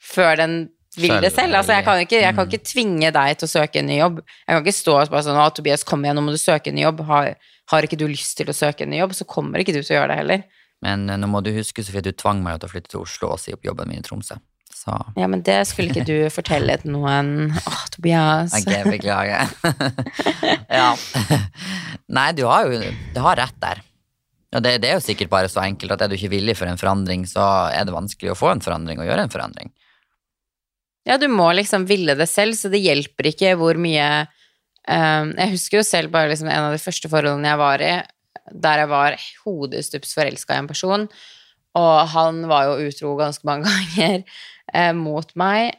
[0.00, 0.56] før den
[0.96, 1.58] vil det Selv, selv.
[1.60, 4.22] Altså, jeg kan, ikke, jeg kan ikke tvinge deg til å søke en ny jobb.
[4.24, 6.72] Jeg kan ikke stå og bare sånn, å, Tobias, kom igjen, nå må du søke
[6.72, 7.04] en ny jobb.
[7.06, 7.34] Har,
[7.74, 9.92] har ikke du lyst til å søke en ny jobb, så kommer ikke du til
[9.92, 10.48] å gjøre det heller.
[10.84, 13.34] Men eh, nå må du huske, Sofie, du tvang meg til å flytte til Oslo
[13.34, 14.38] og si opp jobben min i Tromsø.
[14.78, 17.50] Så Ja, men det skulle ikke du fortelle til noen.
[17.58, 18.54] Åh, Tobias.
[18.60, 19.50] Ok, beklager.
[20.80, 20.92] ja.
[22.18, 22.80] Nei, du har jo
[23.14, 23.82] Du har rett der.
[24.56, 26.70] Og det, det er jo sikkert bare så enkelt at er du ikke villig for
[26.70, 29.72] en forandring, så er det vanskelig å få en forandring og gjøre en forandring.
[31.08, 34.06] Ja, du må liksom ville det selv, så det hjelper ikke hvor mye
[34.88, 37.92] um, Jeg husker jo selv bare liksom en av de første forholdene jeg var i,
[38.52, 41.06] der jeg var hodestups forelska i en person,
[41.78, 44.22] og han var jo utro ganske mange ganger
[44.74, 45.76] eh, mot meg.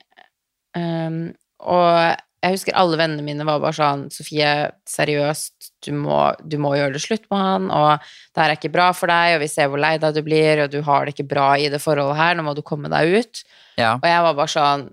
[0.78, 6.56] Um, og jeg husker alle vennene mine var bare sånn Sofie, seriøst, du må, du
[6.62, 9.44] må gjøre det slutt med han, og det her er ikke bra for deg, og
[9.44, 11.82] vi ser hvor lei deg du blir, og du har det ikke bra i det
[11.84, 13.44] forholdet her, nå må du komme deg ut.
[13.80, 13.98] Ja.
[13.98, 14.88] Og jeg var bare sånn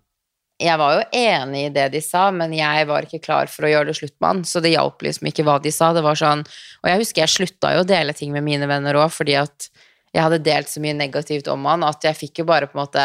[0.62, 3.70] Jeg var jo enig i det de sa, men jeg var ikke klar for å
[3.70, 5.90] gjøre det slutt med han, så det hjalp liksom ikke hva de sa.
[5.92, 8.96] Det var sånn Og jeg husker jeg slutta jo å dele ting med mine venner
[8.96, 9.68] òg, fordi at
[10.16, 12.86] jeg hadde delt så mye negativt om han at jeg fikk jo bare på en
[12.86, 13.04] måte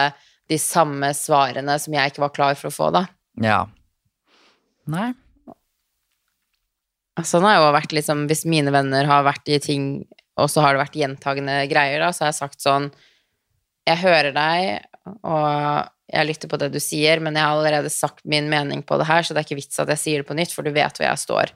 [0.52, 3.06] de samme svarene som jeg ikke var klar for å få, da.
[3.44, 3.66] ja.
[4.92, 5.12] Nei.
[7.28, 9.84] Sånn har jeg jo vært liksom Hvis mine venner har vært i ting
[10.40, 12.88] og så har det vært gjentagende greier, da, så har jeg sagt sånn
[13.88, 14.88] Jeg hører deg,
[15.28, 18.98] og jeg lytter på det du sier, men jeg har allerede sagt min mening på
[19.00, 20.74] det her, så det er ikke vits at jeg sier det på nytt, for du
[20.76, 21.54] vet hvor jeg står.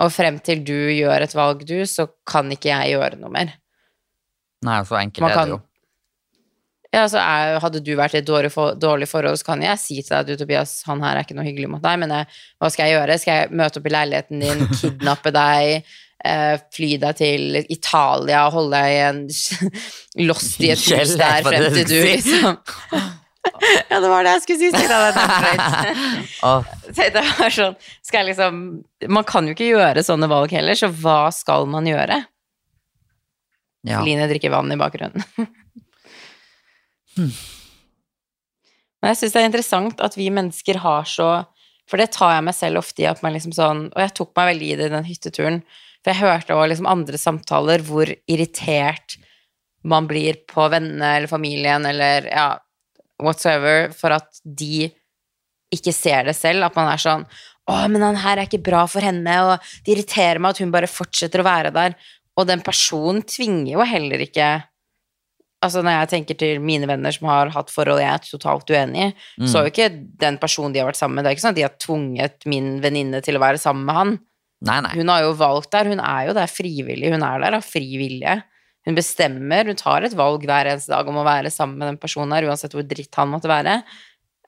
[0.00, 3.52] Og frem til du gjør et valg, du, så kan ikke jeg gjøre noe mer.
[4.64, 5.60] Nei, så enkelt kan, er det jo.
[6.92, 9.80] Ja, så er, Hadde du vært i et dårlig, for, dårlig forhold, så kan jeg
[9.80, 12.28] si til deg du, Tobias, han her er ikke noe hyggelig mot deg, men jeg,
[12.60, 13.18] hva skal jeg gjøre?
[13.20, 15.94] Skal jeg møte opp i leiligheten din, kidnappe deg,
[16.32, 19.24] eh, fly deg til Italia, holde deg i en
[20.28, 22.62] lost i et hus der frem til du liksom
[23.90, 24.70] Ja, det var det jeg skulle si.
[24.74, 25.62] Så det drøyt.
[26.96, 28.60] Så det var sånn, skal jeg liksom
[29.12, 32.22] Man kan jo ikke gjøre sånne valg heller, så hva skal man gjøre?
[33.82, 33.98] ja.
[34.06, 35.24] Line drikker vann i bakgrunnen.
[39.02, 41.30] Men jeg syns det er interessant at vi mennesker har så
[41.90, 44.30] For det tar jeg meg selv ofte i at man liksom sånn Og jeg tok
[44.38, 45.58] meg veldig i det i den hytteturen.
[46.02, 49.18] For jeg hørte også liksom andre samtaler hvor irritert
[49.82, 52.46] man blir på vennene eller familien eller ja,
[53.24, 54.90] whatsoever for at de
[55.72, 56.66] ikke ser det selv.
[56.68, 57.24] At man er sånn
[57.70, 60.72] å, men han her er ikke bra for henne, og det irriterer meg at hun
[60.74, 61.94] bare fortsetter å være der.
[62.34, 64.50] Og den personen tvinger jo heller ikke
[65.62, 69.04] Altså Når jeg tenker til mine venner som har hatt forhold jeg er totalt uenig
[69.04, 69.46] i, Mm.
[69.46, 71.54] så er jo ikke den personen de har vært sammen med Det er ikke sånn
[71.54, 74.10] at de har tvunget min venninne til å være sammen med han.
[74.66, 74.90] Nei, nei.
[74.98, 75.84] Hun har jo valgt der.
[75.86, 77.12] Hun er jo der frivillig.
[77.14, 78.42] Hun er der av fri vilje.
[78.86, 82.00] Hun bestemmer, hun tar et valg hver eneste dag om å være sammen med den
[82.02, 83.76] personen her, uansett hvor dritt han måtte være.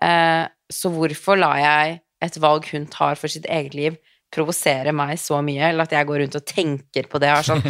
[0.03, 0.43] Eh,
[0.73, 3.97] så hvorfor lar jeg et valg hun tar for sitt eget liv,
[4.35, 7.49] provosere meg så mye, eller at jeg går rundt og tenker på det og er
[7.53, 7.65] sånn!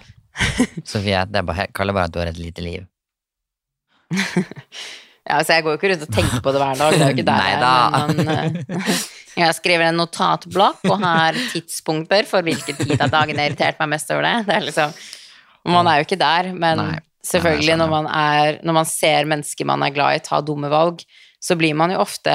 [0.90, 2.86] Sofie, det er bare, kaller bare at du har et lite liv.
[5.24, 7.08] Ja, altså jeg går jo ikke rundt og tenker på det hver dag, det er
[7.08, 9.04] jo ikke der jeg er, men eh,
[9.40, 13.80] jeg skriver en notatblokk og har tidspunkter for hvilken tid av dagen jeg har irritert
[13.80, 14.34] meg mest over det.
[14.44, 14.92] Det er liksom
[15.64, 16.98] Man er jo ikke der, men Nei.
[17.24, 21.00] selvfølgelig når man er Når man ser mennesker man er glad i ta dumme valg,
[21.40, 22.34] så blir man jo ofte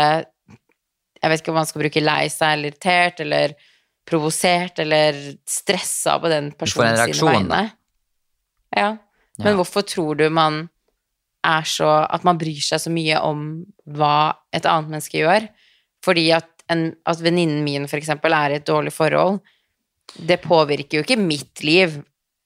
[1.21, 3.53] Jeg vet ikke om man skal bruke lei seg eller irritert eller
[4.09, 5.13] provosert eller
[5.45, 7.59] stressa på den personen sine vegne.
[8.75, 8.95] Ja.
[9.37, 9.55] Men Ja.
[9.59, 10.69] hvorfor tror du man
[11.45, 15.45] er så At man bryr seg så mye om hva et annet menneske gjør?
[16.03, 19.39] Fordi at, en, at venninnen min for eksempel er i et dårlig forhold,
[20.17, 21.99] det påvirker jo ikke mitt liv,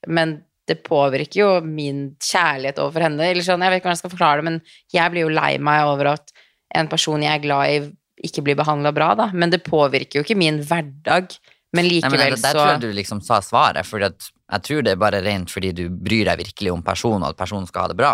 [0.07, 3.26] men det påvirker jo min kjærlighet overfor henne.
[3.28, 4.60] Eller sånn, jeg vet ikke hvordan jeg skal forklare det, men
[4.95, 6.32] jeg blir jo lei meg over at
[6.78, 7.82] en person jeg er glad i,
[8.30, 9.28] ikke blir behandla bra, da.
[9.36, 11.36] Men det påvirker jo ikke min hverdag.
[11.73, 14.65] Men likevel, Nei, men der, der så tror jeg du liksom sa svaret, for jeg
[14.67, 17.65] tror det er bare rent fordi du bryr deg virkelig om personen, og at personen
[17.69, 18.13] skal ha det bra.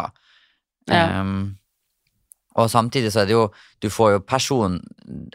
[0.90, 1.20] Ja.
[1.20, 1.60] Um,
[2.58, 3.44] og samtidig så er det jo
[3.78, 4.80] Du får jo person,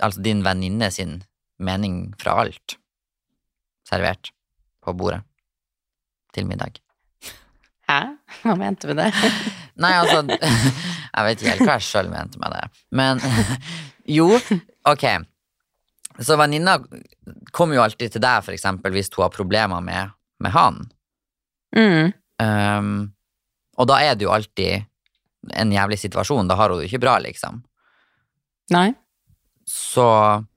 [0.03, 1.21] altså din venninne sin
[1.63, 2.75] mening fra alt
[3.87, 4.33] servert
[4.83, 5.23] på bordet
[6.35, 6.84] til middag.
[7.89, 8.01] Hæ?
[8.43, 9.31] Hva mente du med det?
[9.81, 10.23] Nei, altså
[11.15, 12.65] Jeg vet ikke helt hva jeg sjøl mente med det.
[12.97, 13.23] Men
[14.19, 14.31] jo,
[14.91, 15.05] ok.
[16.25, 16.79] Så venninna
[17.55, 20.83] kommer jo alltid til deg, for eksempel, hvis hun har problemer med, med han.
[21.75, 22.13] Mm.
[22.43, 22.91] Um,
[23.79, 24.85] og da er det jo alltid
[25.55, 26.51] en jævlig situasjon.
[26.51, 27.63] Da har hun det ikke bra, liksom.
[28.75, 28.93] Nei.
[29.69, 30.07] Så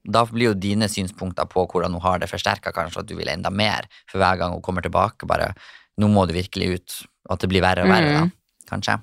[0.03, 3.29] da blir jo dine synspunkter på hvordan hun har det, forsterka, kanskje at du vil
[3.31, 5.29] enda mer for hver gang hun kommer tilbake.
[5.29, 5.53] Bare
[5.97, 8.31] nå må du virkelig ut, og at det blir verre og verre, Mm.
[8.31, 8.71] da.
[8.71, 8.97] Kanskje.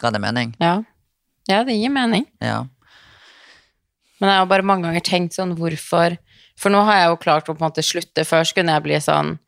[0.00, 0.54] Ga det mening?
[0.60, 0.82] Ja.
[1.48, 2.26] ja, det gir mening.
[2.40, 2.64] Ja.
[4.20, 6.18] Men jeg har bare mange ganger tenkt sånn, hvorfor
[6.58, 8.24] For nå har jeg jo klart å på en måte slutte.
[8.24, 9.38] Før så kunne jeg bli sånn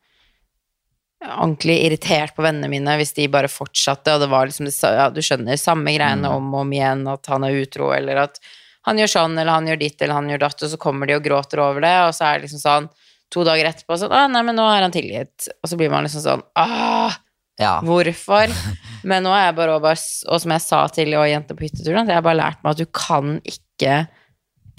[1.25, 5.19] ordentlig irritert på vennene mine hvis de bare fortsatte, og det var liksom ja, Du
[5.25, 6.35] skjønner, samme greiene Mm.
[6.35, 8.39] om og om igjen, at han er utro, eller at
[8.85, 11.15] han gjør sånn, eller han gjør ditt, eller han gjør datt, og så kommer de
[11.17, 12.89] og gråter over det, og så er det liksom sånn
[13.29, 15.49] to dager etterpå sånn Å, nei, men nå er han tilgitt.
[15.61, 17.17] Og så blir man liksom sånn Ah!
[17.59, 17.73] Ja.
[17.83, 18.53] Hvorfor?
[19.09, 22.19] Men nå er jeg bare, Og som jeg sa til jentene på hytteturen, at jeg
[22.21, 23.97] har bare lært meg at du kan ikke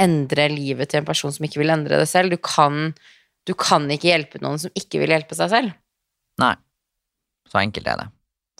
[0.00, 2.32] endre livet til en person som ikke vil endre det selv.
[2.32, 2.94] Du kan,
[3.44, 5.76] du kan ikke hjelpe noen som ikke vil hjelpe seg selv.
[6.40, 6.54] Nei.
[7.50, 8.06] Så enkelt er det,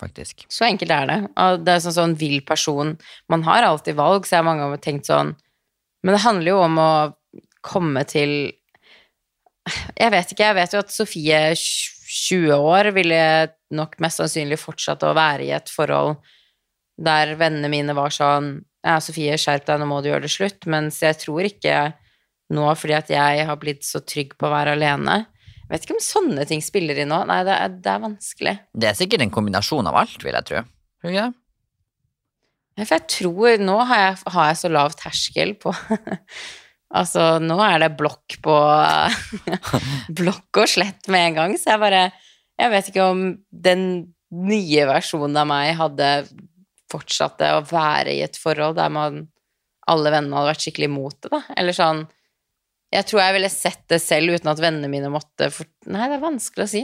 [0.02, 0.44] faktisk.
[0.52, 1.18] Så enkelt er det.
[1.40, 2.96] Og det er sånn sånn vill person
[3.30, 5.36] Man har alltid valg, så jeg har mange ganger tenkt sånn
[6.02, 6.90] Men det handler jo om å
[7.62, 8.32] komme til
[9.94, 13.22] Jeg vet ikke, jeg vet jo at Sofie, 20 år, ville
[13.74, 16.18] nok mest sannsynlig fortsatt å være i et forhold
[17.00, 20.64] der vennene mine var sånn Ja, Sofie, skjerp deg, nå må du gjøre det slutt.
[20.70, 21.90] Mens jeg tror ikke
[22.52, 25.96] nå, fordi at jeg har blitt så trygg på å være alene Jeg vet ikke
[25.98, 27.20] om sånne ting spiller inn nå.
[27.28, 28.56] Nei, det er, det er vanskelig.
[28.72, 30.64] Det er sikkert en kombinasjon av alt, vil jeg tro.
[31.00, 31.36] Tror ikke det?
[32.80, 35.74] For jeg tror Nå har jeg, har jeg så lav terskel på
[37.00, 38.54] Altså, nå er det blokk på
[40.20, 42.00] Blokk og slett med en gang, så jeg bare
[42.60, 43.84] Jeg vet ikke om den
[44.30, 46.08] nye versjonen av meg hadde
[46.90, 49.24] fortsatt å være i et forhold der man
[49.90, 51.40] alle vennene hadde vært skikkelig imot det, da.
[51.58, 52.04] Eller sånn
[52.94, 55.68] Jeg tror jeg ville sett det selv uten at vennene mine måtte for...
[55.86, 56.80] Nei, det er vanskelig å si.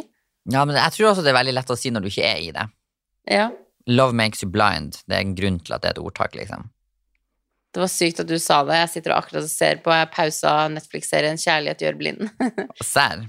[0.54, 2.42] Ja, men jeg tror også det er veldig lett å si når du ikke er
[2.44, 2.66] i det.
[3.26, 3.48] Ja.
[3.90, 5.00] Love makes you blind.
[5.10, 6.68] Det er en grunn til at det er et ordtak, liksom.
[7.74, 8.78] Det var sykt at du sa det.
[8.84, 12.30] Jeg sitter og akkurat og ser på jeg pausa Netflix-serien 'Kjærlighet gjør blind'.
[12.94, 13.26] Serr.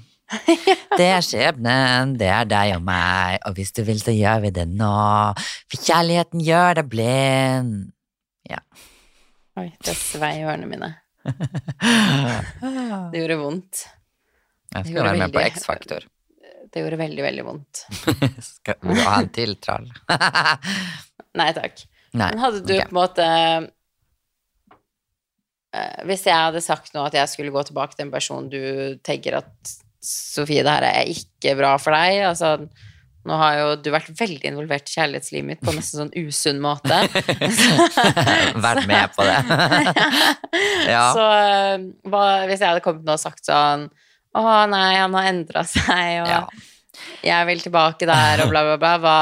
[0.98, 4.56] Det er skjebnen, det er deg og meg, og hvis du vil, så gjør vi
[4.56, 4.96] det nå.
[5.72, 7.78] For kjærligheten gjør deg blind.
[9.58, 10.92] Oi, det svei i ørene mine.
[13.12, 13.88] Det gjorde vondt.
[14.76, 16.06] Jeg skal være med på X-Faktor.
[16.68, 17.82] Det gjorde veldig, veldig vondt.
[18.52, 19.88] Skal du ha en til trall?
[21.40, 21.82] Nei takk.
[22.14, 22.30] Nei.
[22.30, 22.86] Men hadde du okay.
[22.86, 23.26] på en måte
[25.74, 28.62] eh, Hvis jeg hadde sagt nå at jeg skulle gå tilbake til en person du
[29.06, 32.22] tenker at Sofie, det her er ikke bra for deg.
[32.30, 32.52] Altså,
[33.28, 36.62] nå har jo du vært veldig involvert i kjærlighetslivet mitt på en nesten sånn usunn
[36.64, 37.00] måte.
[38.68, 39.40] Vært med på det.
[40.88, 41.10] Ja.
[41.14, 43.84] Så eh, hva, hvis jeg hadde kommet nå og sagt sånn
[44.38, 46.40] Å nei, han har endra seg, og Ja.
[47.26, 48.94] jeg vil tilbake der, og bla, bla, bla.
[49.02, 49.18] Hva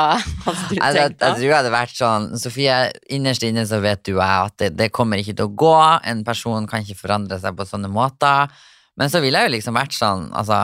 [0.46, 1.32] hadde du jeg, tenkt da?
[1.32, 2.78] jeg tror jeg hadde vært sånn Sofie,
[3.18, 5.74] innerst inne så vet du jeg at det, det kommer ikke til å gå.
[6.14, 8.54] En person kan ikke forandre seg på sånne måter.
[9.00, 10.60] Men så ville jeg jo liksom vært sånn Altså,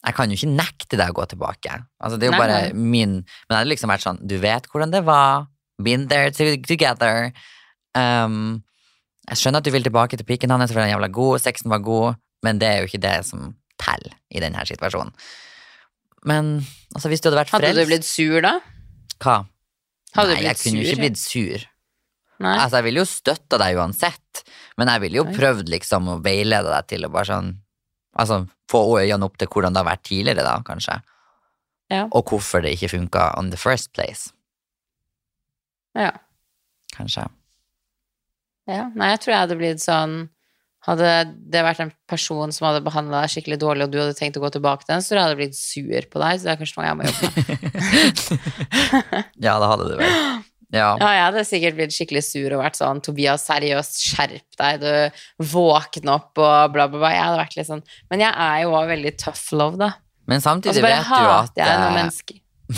[0.00, 1.76] jeg kan jo ikke nekte deg å gå tilbake.
[2.00, 2.88] Altså, det er jo Nei, bare nei.
[2.96, 5.46] min Men jeg hadde liksom vært sånn Du vet hvordan det var.
[5.80, 7.30] Been there to, together.
[7.96, 8.60] Um,
[9.30, 11.70] jeg skjønner at du vil tilbake til pikken hans, for den er jævla god, sexen
[11.72, 15.14] var god, men det er jo ikke det som teller i denne situasjonen.
[16.28, 16.50] Men
[16.92, 18.58] altså, hvis du hadde vært frelst Hadde du blitt sur da?
[19.22, 19.36] Hva?
[20.16, 21.64] Hadde Nei, jeg kunne jo ikke blitt sur.
[22.40, 22.54] Nei?
[22.56, 24.42] Altså, jeg ville jo støtta deg uansett,
[24.80, 27.50] men jeg ville jo prøvd liksom å veilede deg til å bare sånn
[28.18, 30.96] Altså, få øynene opp til hvordan det har vært tidligere, da, kanskje.
[31.94, 32.08] Ja.
[32.10, 34.32] Og hvorfor det ikke funka on the first place,
[35.94, 36.10] Ja.
[36.96, 37.28] kanskje.
[38.66, 38.88] ja.
[38.94, 40.28] Nei, jeg tror jeg hadde blitt sånn
[40.88, 41.06] Hadde
[41.52, 44.40] det vært en person som hadde behandla deg skikkelig dårlig, og du hadde tenkt å
[44.40, 46.38] gå tilbake til den, så jeg hadde jeg blitt sur på deg.
[46.40, 47.44] Så det er kanskje noe jeg må jobbe med.
[49.44, 50.14] ja, det hadde du vel.
[50.70, 50.92] Ja.
[51.00, 55.46] Ja, jeg hadde sikkert blitt skikkelig sur og vært sånn Tobias, seriøst, skjerp deg, du
[55.50, 57.12] våkne opp og bla, bla, bla.
[57.14, 59.92] Jeg hadde vært litt sånn Men jeg er jo også veldig tough love, da.
[60.30, 62.42] Men samtidig så bare vet du at hater jeg noen mennesker.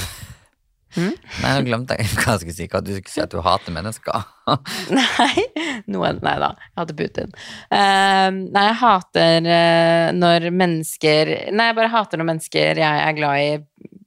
[0.92, 1.16] mennesker.
[1.40, 2.68] Nei, nå glemte jeg hva jeg skulle si.
[2.68, 4.26] At du skulle si at du hater mennesker.
[4.98, 5.46] Nei,
[5.92, 7.32] noen, nei da, jeg hater Putin.
[7.72, 13.16] Uh, nei, jeg hater uh, når mennesker Nei, jeg bare hater når mennesker jeg er
[13.16, 13.98] glad i,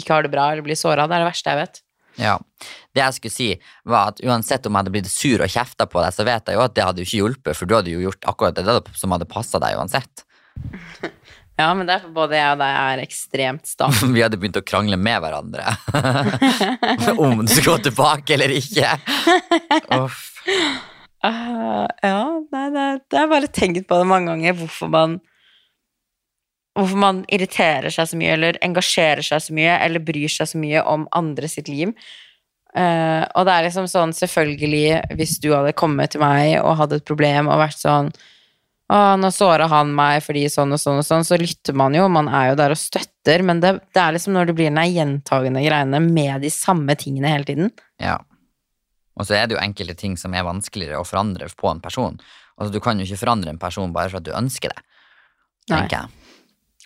[0.00, 1.06] ikke har det bra eller blir såra.
[1.06, 1.82] Det er det verste jeg vet.
[2.20, 2.36] Ja.
[2.92, 3.48] Det jeg skulle si,
[3.88, 6.58] var at uansett om jeg hadde blitt sur og kjefta på deg, så vet jeg
[6.58, 9.14] jo at det hadde jo ikke hjulpet, for du hadde jo gjort akkurat det som
[9.14, 10.26] hadde passa deg uansett.
[11.60, 13.90] Ja, men derfor både jeg og deg er ekstremt sta.
[14.14, 15.74] Vi hadde begynt å krangle med hverandre
[17.22, 18.94] om du skulle gå tilbake eller ikke.
[19.98, 20.22] Uff.
[21.22, 25.20] Uh, ja, nei, det, har bare tenkt på det mange ganger, hvorfor man
[26.78, 30.60] Hvorfor man irriterer seg så mye, eller engasjerer seg så mye, eller bryr seg så
[30.60, 31.92] mye om andre sitt liv.
[32.72, 37.02] Uh, og det er liksom sånn, selvfølgelig, hvis du hadde kommet til meg og hadde
[37.02, 38.08] et problem og vært sånn
[38.92, 42.06] å, nå såra han meg fordi sånn og sånn og sånn, så lytter man jo,
[42.12, 44.80] man er jo der og støtter, men det, det er liksom når det blir den
[44.92, 47.72] gjentagende greiene med de samme tingene hele tiden.
[48.02, 48.18] Ja.
[49.20, 52.16] Og så er det jo enkelte ting som er vanskeligere å forandre på en person.
[52.56, 54.84] Altså, du kan jo ikke forandre en person bare for at du ønsker det,
[55.68, 56.21] tenker jeg.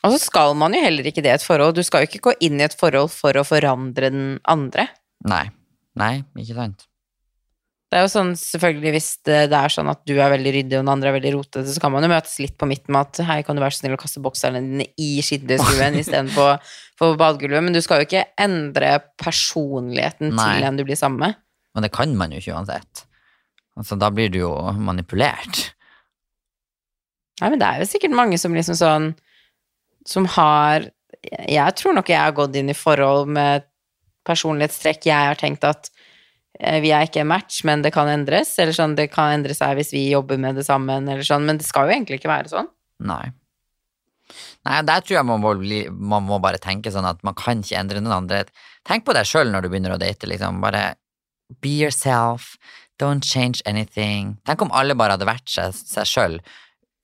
[0.04, 1.76] Og så skal man jo heller ikke det i et forhold.
[1.76, 4.90] Du skal jo ikke gå inn i et forhold for å forandre den andre.
[5.26, 5.46] Nei.
[5.96, 6.84] Nei, ikke sant.
[7.86, 10.74] Det er jo sånn, selvfølgelig Hvis det, det er sånn at du er veldig ryddig
[10.74, 13.06] og den andre er veldig rotete, så kan man jo møtes litt på midten med
[13.06, 16.58] at hei, kan du være så snill å kaste bokserne dine i skinnstuen istedenfor
[16.98, 17.64] på badegulvet.
[17.64, 20.48] Men du skal jo ikke endre personligheten Nei.
[20.58, 21.38] til en du blir sammen med.
[21.78, 23.06] Men det kan man jo ikke uansett.
[23.76, 25.66] Altså, da blir du jo manipulert.
[27.40, 29.10] Nei, men det er jo sikkert mange som liksom sånn
[30.06, 30.90] Som har
[31.26, 33.66] Jeg tror nok jeg har gått inn i forhold med
[34.26, 35.88] personlighetstrekk jeg har tenkt at
[36.60, 38.52] eh, vi er ikke en match, men det kan endres.
[38.62, 41.46] Eller sånn, det kan endre seg hvis vi jobber med det sammen, eller sånn.
[41.46, 42.70] Men det skal jo egentlig ikke være sånn.
[43.06, 43.24] Nei.
[44.66, 47.62] Nei, der tror jeg man må, bli, man må bare tenke sånn at man kan
[47.62, 48.44] ikke endre noen andre.
[48.86, 50.58] Tenk på deg sjøl når du begynner å date, liksom.
[50.64, 50.96] Bare
[51.62, 52.56] be yourself.
[52.98, 54.36] Don't change anything.
[54.48, 55.76] Tenk om alle bare hadde vært seg,
[56.08, 56.40] sjøl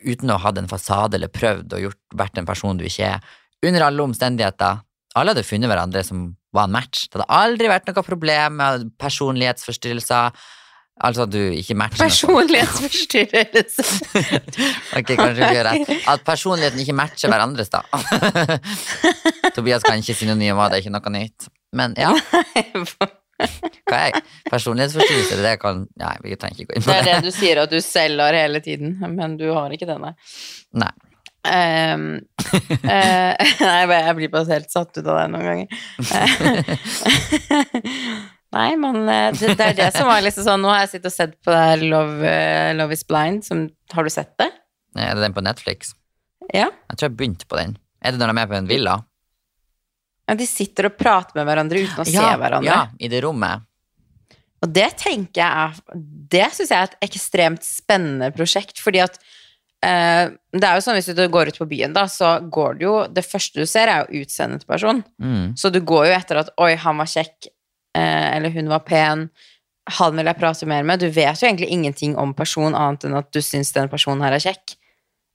[0.04, 3.14] uten å ha hatt en fasade eller prøvd og gjort, vært en person du ikke
[3.14, 3.36] er.
[3.66, 4.82] Under alle omstendigheter.
[5.18, 7.06] Alle hadde funnet hverandre som var en match.
[7.06, 10.36] Det hadde aldri vært noe problem med personlighetsforstyrrelser.
[11.02, 12.04] Altså at du ikke matcher.
[12.04, 13.86] Personlighetsforstyrrelse.
[14.98, 15.94] Ok, kanskje vi gjør rett.
[16.12, 17.80] At personligheten ikke matcher hverandres, da.
[19.56, 21.48] Tobias kan ikke synonymer, det er ikke noe nytt.
[21.72, 22.12] Men ja,
[23.92, 24.18] er
[24.50, 25.38] personlighetsforstyrrelse?
[25.42, 27.14] Det kan Nei, vi trenger ikke gå inn på Det er det.
[27.14, 30.12] det du sier at du selv har hele tiden, men du har ikke det, nei.
[30.82, 30.92] Nei.
[31.48, 32.20] Ehm,
[32.86, 33.34] eh,
[33.66, 35.68] nei, jeg blir bare helt satt ut av det noen ganger.
[38.56, 41.10] nei, men eh, det, det er det som var liksom sånn Nå har jeg sittet
[41.10, 43.42] og sett på det her Love, eh, Love is Blind.
[43.48, 44.52] Som, har du sett det?
[44.98, 45.96] Er det den på Netflix?
[46.52, 46.68] Ja.
[46.90, 47.76] Jeg tror jeg begynte på den.
[48.02, 49.00] Er det når de er med på en villa?
[50.28, 50.38] Ja.
[50.38, 52.68] De sitter og prater med hverandre uten å se hverandre.
[52.68, 53.66] ja, i det rommet.
[54.62, 56.00] Og det tenker jeg er
[56.32, 59.18] Det syns jeg er et ekstremt spennende prosjekt, fordi at
[59.84, 62.86] eh, Det er jo sånn hvis du går ut på byen, da, så går det
[62.86, 65.02] jo Det første du ser, er jo utseendet til personen.
[65.18, 65.56] Mm.
[65.58, 67.50] Så du går jo etter at 'oi, han var kjekk',
[67.98, 69.30] eh, eller 'hun var pen',
[69.90, 71.00] han vil jeg prate mer med.
[71.00, 74.36] Du vet jo egentlig ingenting om personen annet enn at du syns den personen her
[74.36, 74.76] er kjekk,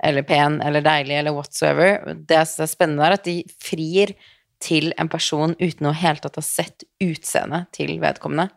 [0.04, 2.16] eller pen, eller deilig, eller whatsoever.
[2.16, 4.16] Det som er spennende, er at de frir
[4.64, 8.50] til en person uten å helt tatt ha sett utseendet til vedkommende.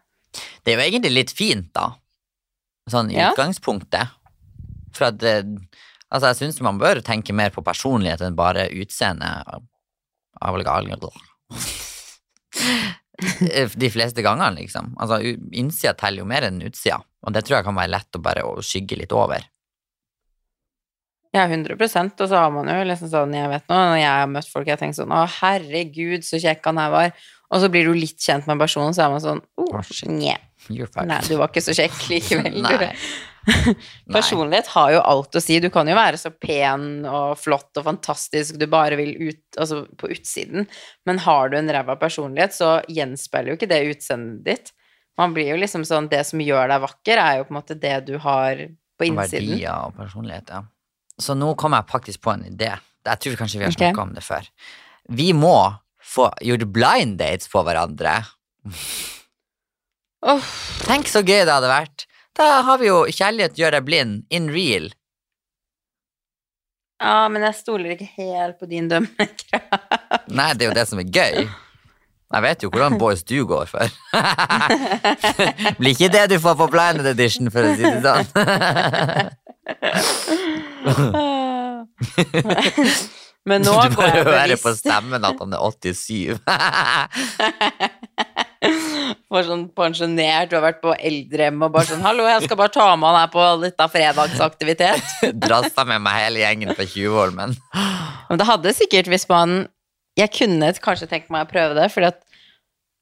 [0.65, 1.91] Det er jo egentlig litt fint, da.
[2.91, 3.31] Sånn i Ja.
[3.33, 4.09] utgangspunktet.
[4.93, 5.45] For at det,
[6.13, 9.29] Altså, jeg syns man bør tenke mer på personlighet enn bare utseende.
[13.79, 14.89] De fleste gangene, liksom.
[14.99, 15.21] Altså,
[15.53, 18.43] innsida teller jo mer enn utsida, og det tror jeg kan være lett å bare
[18.65, 19.45] skygge litt over.
[21.31, 24.31] Ja, 100% Og så har man jo liksom sånn, jeg vet nå, når jeg har
[24.33, 27.13] møtt folk, jeg har tenkt sånn Å, herregud, så kjekk han her var.
[27.51, 29.71] Og så blir du litt kjent med personen, så er man sånn oh.
[31.07, 32.59] Nei, du var ikke så kjekk likevel.
[32.67, 32.91] Nei.
[34.13, 35.57] Personlighet har jo alt å si.
[35.63, 39.85] Du kan jo være så pen og flott og fantastisk du bare vil ut, altså
[39.99, 40.69] på utsiden,
[41.09, 44.75] men har du en ræva personlighet, så gjenspeiler jo ikke det utseendet ditt.
[45.19, 47.77] Man blir jo liksom sånn Det som gjør deg vakker, er jo på en måte
[47.77, 48.61] det du har
[49.01, 49.57] på innsiden.
[49.57, 50.63] Verdier og personlighet, ja.
[51.21, 52.73] Så nå kom jeg faktisk på en idé.
[53.07, 54.03] Jeg tror kanskje vi har snakka okay.
[54.09, 54.49] om det før.
[55.11, 55.57] Vi må
[56.11, 58.19] få gjort blind dates på hverandre.
[60.27, 60.49] Oh.
[60.85, 62.07] Tenk så gøy det hadde vært.
[62.37, 64.91] Da har vi jo Kjærlighet gjør deg blind in real.
[67.01, 70.29] ja, men jeg stoler ikke helt på din dømmekraft.
[70.29, 71.49] Nei, det er jo det som er gøy.
[72.31, 73.91] Jeg vet jo hvordan boys du går for.
[75.81, 78.29] Blir ikke det du får på blinded edition, for å si det sånn.
[83.49, 86.37] Men nå du bare hører på stemmen at han er 87.
[89.31, 92.75] for sånn pensjonert, du har vært på eldrehjem og bare sånn 'Hallo, jeg skal bare
[92.75, 95.09] ta med han her på litt av fredagsaktivitet'.
[95.45, 97.51] Drassa med meg hele gjengen fra Tjuvholmen.
[98.29, 99.51] Men det hadde sikkert, hvis man
[100.19, 102.19] Jeg kunne kanskje tenkt meg å prøve det, fordi at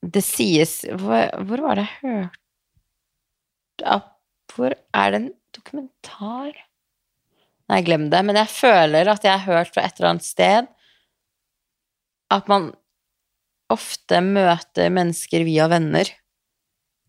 [0.04, 2.36] det sies Hvor, hvor var det jeg hørte
[4.52, 6.56] Hvor er det en dokumentar?
[7.68, 8.22] Nei, glem det.
[8.24, 10.68] Men jeg føler at jeg har hørt fra et eller annet sted
[12.32, 12.72] at man
[13.72, 16.08] ofte møter mennesker via venner.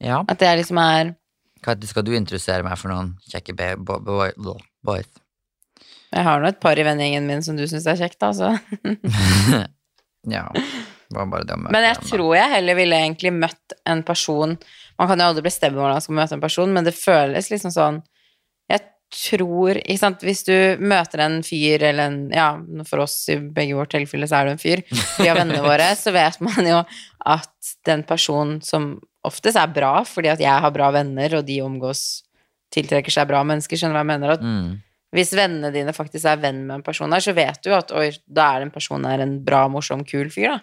[0.04, 0.22] Ja.
[0.28, 1.16] At det liksom er
[1.64, 5.10] Hva skal du introdusere meg for noen kjekke boys?
[6.10, 8.56] Jeg har nå et par i vennegjengen min som du syns er kjekt, altså.
[10.28, 10.50] Ja,
[11.16, 14.58] bare det å møte Men jeg tror jeg heller ville egentlig møtt en person
[15.00, 17.72] Man kan jo aldri bestemme hvordan man skal møte en person, men det føles liksom
[17.72, 18.02] sånn
[19.14, 20.54] tror ikke sant, Hvis du
[20.86, 22.50] møter en fyr eller en Ja,
[22.86, 24.84] for oss i begge vårt tilfelle så er du en fyr.
[25.18, 26.82] Vi har vennene våre, så vet man jo
[27.26, 28.92] at den personen som
[29.28, 32.24] oftest er bra, fordi at jeg har bra venner, og de omgås
[32.72, 34.32] tiltrekker seg bra mennesker, skjønner du hva jeg mener?
[34.38, 34.78] At Mm.
[35.12, 38.12] hvis vennene dine faktisk er venn med en person her, så vet du at oi,
[38.30, 40.60] da er den personen her en bra, morsom, kul fyr, da.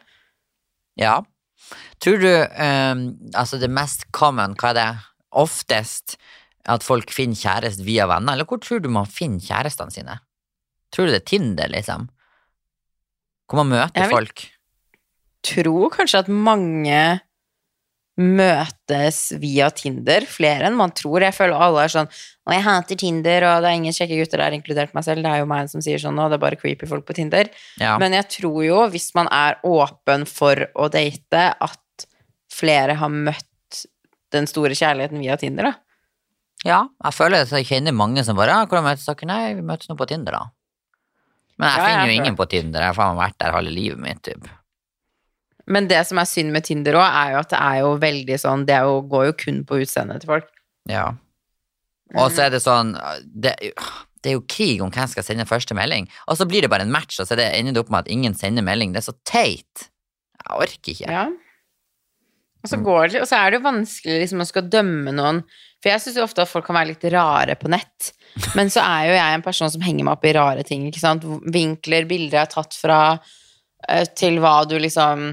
[0.96, 1.16] Ja.
[2.00, 3.02] Tror du um,
[3.34, 4.88] altså det mest common, hva er det,
[5.36, 6.16] oftest
[6.66, 10.18] at folk finner kjæreste via venner, eller hvor tror du man finner kjærestene sine?
[10.94, 12.08] Tror du det er Tinder, liksom?
[13.46, 14.46] Hvor man møter Jeg folk?
[15.46, 17.20] tror kanskje at mange
[18.16, 21.20] møtes via Tinder, flere enn man tror.
[21.20, 24.38] Jeg føler alle er sånn 'Å, jeg hater Tinder, og det er ingen kjekke gutter
[24.38, 25.22] der, inkludert meg selv'.
[25.22, 27.50] Det er jo meg som sier sånn, og det er bare creepy folk på Tinder.
[27.78, 27.98] Ja.
[27.98, 32.06] Men jeg tror jo, hvis man er åpen for å date, at
[32.50, 33.86] flere har møtt
[34.32, 35.74] den store kjærligheten via Tinder, da.
[36.64, 39.62] Ja, jeg føler at jeg kjenner mange som bare ja, 'Hvordan møtes dere?' Nei, vi
[39.62, 40.44] møtes nå på Tinder, da.
[41.58, 42.80] Men jeg Ja, finner jo ingen på Tinder.
[42.80, 44.48] Jeg har vært der halve livet mitt, typ.
[45.66, 48.36] Men det som er synd med Tinder òg, er jo at det er jo veldig
[48.38, 50.50] sånn Det jo, går jo kun på utseendet til folk.
[50.88, 51.14] Ja.
[52.14, 52.94] Og så er det sånn
[53.34, 53.56] det,
[54.22, 56.86] det er jo krig om hvem skal sende første melding, og så blir det bare
[56.86, 58.92] en match, og så det ender det opp med at ingen sender melding.
[58.94, 59.88] Det er så teit.
[60.38, 61.10] Jeg orker ikke.
[61.10, 61.26] Ja.
[62.62, 65.44] Og så, går det, og så er det jo vanskelig liksom, å skal dømme noen
[65.86, 68.08] For jeg syns ofte at folk kan være litt rare på nett.
[68.58, 70.88] Men så er jo jeg en person som henger meg opp i rare ting.
[70.88, 71.22] ikke sant?
[71.54, 72.96] Vinkler, bilder jeg har tatt fra,
[73.86, 75.28] eh, til hva du liksom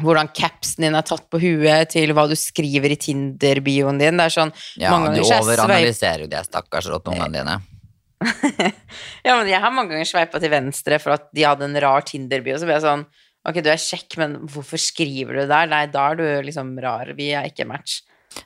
[0.00, 4.16] hvordan capsen din er tatt på huet, til hva du skriver i Tinder-bioen din.
[4.16, 7.58] Det er sånn, Ja, mange du ganger jeg overanalyserer jo det, stakkars rottungene dine.
[9.26, 12.00] Ja, men jeg har mange ganger sveipa til venstre for at de hadde en rar
[12.08, 12.56] Tinder-bio.
[12.56, 13.04] Så ble jeg sånn
[13.44, 15.66] Ok, du er kjekk, men hvorfor skriver du der?
[15.66, 17.10] Nei, da er du liksom rar.
[17.18, 18.00] Vi er ikke match.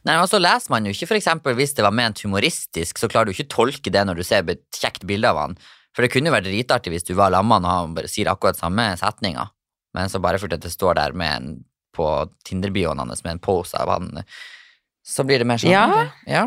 [0.08, 3.10] Nei, og så leser man jo ikke for eksempel hvis det var ment humoristisk, så
[3.10, 5.56] klarer du ikke tolke det når du ser et kjekt bilde av han.
[5.96, 8.58] For det kunne jo vært dritartig hvis du var lamma og han bare sier akkurat
[8.58, 9.48] samme setninga,
[9.96, 11.50] men så bare fordi det står der med en
[11.96, 12.06] på
[12.44, 14.22] Tinder-bioen hans med en pose av han,
[15.06, 15.86] så blir det mer sånn Ja.
[16.28, 16.44] ja.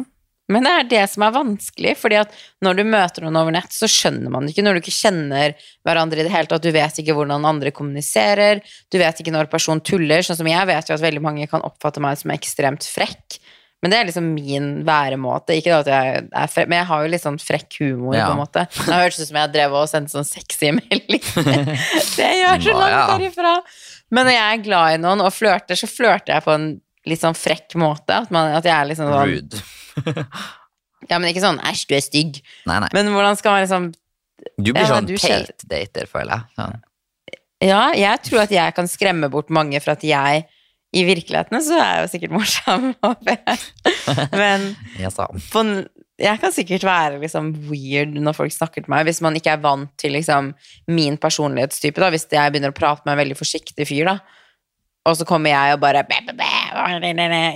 [0.49, 2.31] Men det er det som er vanskelig, fordi at
[2.65, 4.63] når du møter noen over nett, så skjønner man det ikke.
[4.65, 5.53] Når du ikke kjenner
[5.85, 9.51] hverandre i det hele tatt, du vet ikke hvordan andre kommuniserer, du vet ikke når
[9.51, 10.25] personen tuller.
[10.25, 13.37] Sånn som jeg vet jo at veldig mange kan oppfatte meg som ekstremt frekk.
[13.79, 15.55] Men det er liksom min væremåte.
[15.61, 18.25] Ikke at jeg er frekk, men jeg har jo litt sånn frekk humor, Ja.
[18.27, 18.65] på en måte.
[18.73, 21.23] Det hørtes ut som jeg drev og sendte sånn sexy melding.
[22.17, 23.53] det gjør så langt herifra.
[24.11, 26.67] Men når jeg er glad i noen og flørter, så flørter jeg på en
[27.09, 28.21] litt sånn frekk måte.
[28.23, 29.63] At, man, at jeg er liksom sånn Rude.
[31.11, 32.43] ja, men ikke sånn 'æsj, du er stygg'.
[32.69, 32.91] Nei, nei.
[32.95, 33.89] Men hvordan skal man liksom
[34.55, 36.55] Du blir sånn Tate-dater, føler jeg.
[36.59, 36.79] Sånn.
[37.59, 40.45] Ja, jeg tror at jeg kan skremme bort mange for at jeg
[40.95, 43.59] I virkeligheten så er jeg jo sikkert morsom, håper jeg.
[44.33, 44.63] Men
[45.53, 45.63] på,
[46.19, 49.61] jeg kan sikkert være liksom weird når folk snakker til meg, hvis man ikke er
[49.61, 50.49] vant til liksom
[50.89, 52.09] min personlighetstype, da.
[52.09, 54.17] Hvis jeg begynner å prate med en veldig forsiktig fyr, da.
[55.07, 56.49] Og så kommer jeg og bare bæ, bæ, bæ,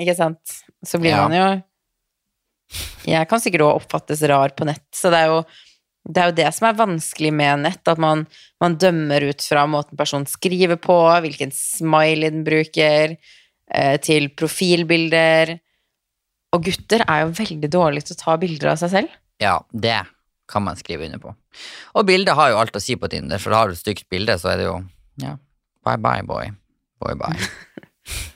[0.04, 0.58] Ikke sant?
[0.86, 1.28] Så blir Ja.
[1.28, 1.64] man jo
[3.06, 5.44] Jeg kan sikkert også oppfattes rar på nett, så det er jo
[6.04, 8.26] det er jo det som er vanskelig med nett, at man,
[8.60, 13.16] man dømmer ut fra måten personen skriver på, hvilken smiley den bruker,
[13.72, 15.54] eh, til profilbilder.
[16.52, 19.16] Og gutter er jo veldig dårlige til å ta bilder av seg selv.
[19.40, 20.02] Ja, det
[20.52, 21.32] kan man skrive under på.
[21.96, 24.36] Og bildet har jo alt å si på Tinder, for har du et stygt bilde,
[24.42, 24.76] så er det jo
[25.24, 25.38] ja,
[25.88, 26.52] bye bye, boy.
[27.00, 27.38] Boy bye.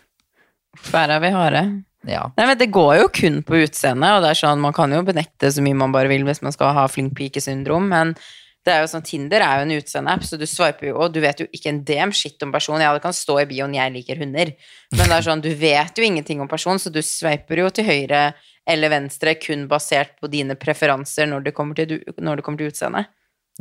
[0.82, 1.62] Hvorfor er vi harde?
[2.08, 2.24] Ja.
[2.38, 5.02] Nei, men Det går jo kun på utseendet, og det er sånn, man kan jo
[5.04, 8.14] benekte så mye man bare vil hvis man skal ha flink pike-syndrom, men
[8.68, 11.20] det er jo sånn, Tinder er jo en utseendeapp, så du swiper jo, og du
[11.24, 12.82] vet jo ikke en dem skitt om personen.
[12.84, 14.54] Ja, det kan stå i bioen 'jeg liker hunder',
[14.92, 17.86] men det er sånn, du vet jo ingenting om personen, så du sveiper jo til
[17.86, 18.34] høyre
[18.68, 22.58] eller venstre kun basert på dine preferanser når det kommer til, du- når det kommer
[22.58, 23.06] til utseende.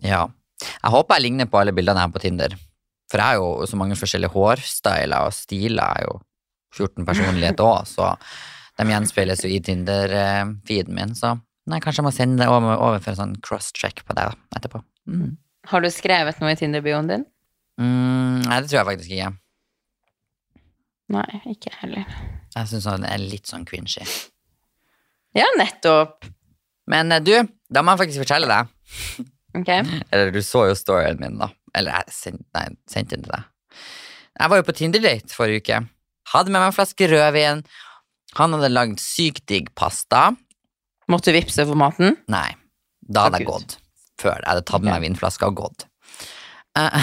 [0.03, 0.27] ja.
[0.83, 2.49] Jeg håper jeg ligner på alle bildene her på Tinder,
[3.11, 5.83] for jeg har jo så mange forskjellige hårstyler og stiler.
[5.85, 6.21] Er jo
[6.75, 8.15] 14 personligheter òg, så
[8.77, 11.37] de gjenspeiles jo i Tinder-feeden min, så
[11.71, 14.83] nei, kanskje jeg må sende det over, over for en sånn cross-check på deg etterpå.
[15.09, 15.37] Mm.
[15.71, 17.27] Har du skrevet noe i Tinder-bioen din?
[17.81, 19.33] Mm, nei, det tror jeg faktisk ikke.
[21.17, 22.07] Nei, ikke heller.
[22.57, 24.05] Jeg syns den er litt sånn cringy.
[25.37, 26.27] Ja, nettopp.
[26.91, 27.35] Men eh, du,
[27.71, 29.27] da må jeg faktisk fortelle deg.
[29.59, 29.71] Ok.
[30.13, 31.51] Eller du så jo storyen min, da.
[31.77, 33.53] Eller jeg sendte, nei, sendte den til deg.
[34.37, 35.83] Jeg var jo på Tinder-date forrige uke.
[36.33, 37.65] Hadde med meg en flaske rødvin.
[38.37, 40.29] Han hadde lagd sykt digg pasta.
[41.11, 42.17] Måtte du vippse for maten?
[42.33, 42.49] Nei,
[43.01, 43.77] da hadde jeg gått.
[44.21, 44.41] Før.
[44.41, 45.87] Jeg hadde tatt med meg vinflaska og gått.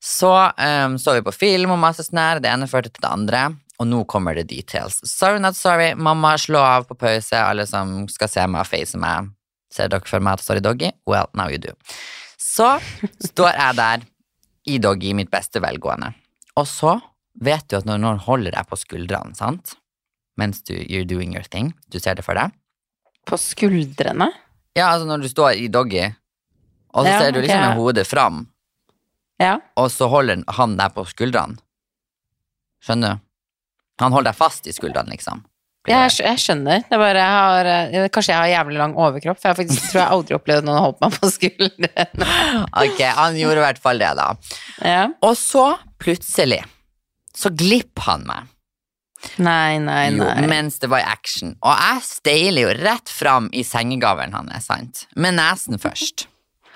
[0.00, 2.40] Så um, så vi på film og masse snær.
[2.40, 3.42] Det ene førte til det andre.
[3.80, 4.96] Og nå kommer det details.
[5.04, 5.92] Sorry, not sorry.
[5.92, 7.36] Mamma, slå av på pause.
[7.36, 9.28] Alle som skal se meg og face meg.
[9.72, 10.90] Ser dere for meg at Sorry Doggy?
[11.08, 11.76] Well, now you do.
[12.40, 12.78] Så
[13.28, 14.08] står jeg der
[14.72, 16.14] i doggy i mitt beste velgående.
[16.56, 16.96] Og så
[17.38, 19.76] vet du at når noen holder deg på skuldrene, sant?
[20.40, 22.50] Mens du, you're doing your thing, du ser det for deg,
[23.28, 24.30] På skuldrene?
[24.78, 26.06] ja, altså når du står i doggy,
[26.94, 27.76] og så Ja, ser du liksom okay.
[27.76, 28.46] hodet fram,
[29.40, 29.58] Ja.
[29.76, 31.58] og så holder han deg på skuldrene.
[32.82, 33.20] Skjønner du?
[34.00, 35.42] Han holder deg fast i skuldrene, liksom.
[35.88, 36.82] Jeg, jeg skjønner.
[36.88, 40.00] Det bare jeg har, eh, Kanskje jeg har jævlig lang overkropp, for jeg faktisk, tror
[40.00, 42.06] jeg aldri opplevde noen holdt meg på skuldrene.
[42.84, 44.26] Ok, han gjorde i hvert fall det, da.
[44.84, 45.02] Ja.
[45.24, 45.66] Og så,
[46.00, 46.60] plutselig,
[47.40, 48.48] så glipp han meg.
[49.36, 50.46] Nei, nei, Jo, nei.
[50.48, 51.54] mens det var i action.
[51.60, 55.02] Og jeg steiler jo rett fram i sengegavlen hans, sant?
[55.16, 56.24] Med nesen først.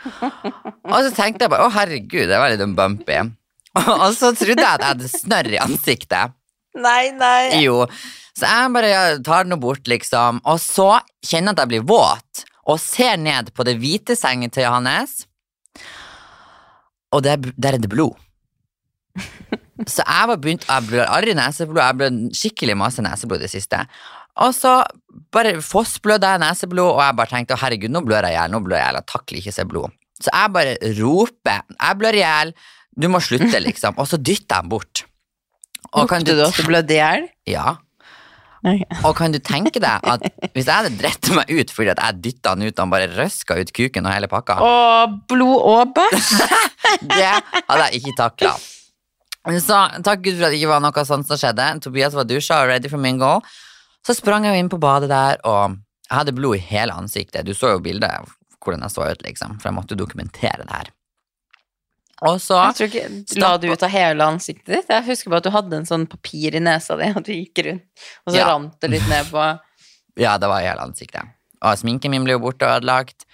[0.04, 3.16] Og så tenkte jeg bare, å herregud, det var litt bumpy.
[3.80, 6.34] Og så trodde jeg at jeg hadde snørr i ansiktet.
[6.76, 7.62] Nei, nei.
[7.64, 7.86] Jo,
[8.36, 8.92] så jeg bare
[9.24, 10.42] tar den bort, liksom.
[10.44, 10.90] Og så
[11.24, 15.16] kjenner jeg at jeg blir våt, og ser ned på det hvite sengetøyet hans.
[17.14, 18.20] Og der, der er det blod.
[19.90, 23.52] Så jeg var begynt Jeg ble aldri neseblod, jeg ble skikkelig masse neseblod i det
[23.52, 23.80] siste.
[24.44, 24.76] Og så
[25.34, 28.54] bare fossblødde jeg neseblod, og jeg bare tenkte å herregud, nå blør jeg i hjel,
[28.54, 29.94] nå blør jeg i jeg takler ikke se blod.
[30.22, 32.52] Så jeg bare roper, jeg blør i hjel,
[32.94, 33.98] du må slutte, liksom.
[33.98, 35.04] Og så dytter jeg den bort.
[35.94, 37.26] Og kan Lukter du at du blødde i hjel?
[37.50, 37.74] ja.
[38.64, 38.86] Okay.
[39.04, 40.22] Og kan du tenke deg at
[40.54, 43.10] hvis jeg hadde dritt meg ut fordi at jeg dytta han ut og han bare
[43.12, 44.70] røska ut kuken og hele pakka, Å,
[45.28, 46.30] blod og bæsj.
[47.12, 48.54] det hadde jeg ikke takla.
[49.44, 51.66] Så takk Gud for at det ikke var noe sånt som skjedde.
[51.84, 53.36] Tobias var dusja og ready for mingo.
[54.06, 55.76] Så sprang jeg jo inn på badet der, og
[56.08, 57.44] jeg hadde blod i hele ansiktet.
[57.44, 58.32] Du så jo bildet av
[58.64, 60.90] hvordan jeg så ut, liksom, for jeg måtte dokumentere det her.
[62.24, 63.04] Og så ikke
[63.40, 64.88] La du ut av hele ansiktet ditt?
[64.88, 67.64] Jeg husker bare at du hadde en sånn papir i nesa di, og du gikk
[67.66, 67.84] rundt,
[68.24, 68.46] og så Ja.
[68.52, 69.44] rant det litt ned på
[70.24, 71.26] Ja, det var i hele ansiktet.
[71.60, 73.24] Og sminken min ble jo borte og ødelagt.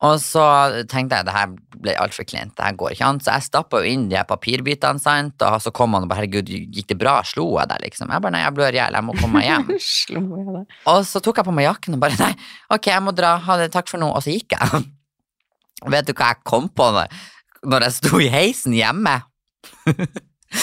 [0.00, 0.42] Og så
[0.88, 3.18] tenkte jeg det her ble altfor kleint, det her går ikke an.
[3.20, 6.22] Så jeg stappa jo inn de her papirbitene, sant, og så kom han og bare
[6.22, 8.08] herregud, gikk det bra, slo jeg deg, liksom?
[8.08, 9.68] Jeg bare nei, jeg blør i hjel, jeg må komme meg hjem.
[9.90, 10.78] Slo jeg deg?
[10.94, 12.32] Og så tok jeg på meg jakken og bare nei,
[12.72, 14.82] ok, jeg må dra, ha det, takk for nå, og så gikk jeg.
[15.92, 17.20] Vet du hva jeg kom på når,
[17.68, 19.18] når jeg sto i heisen hjemme?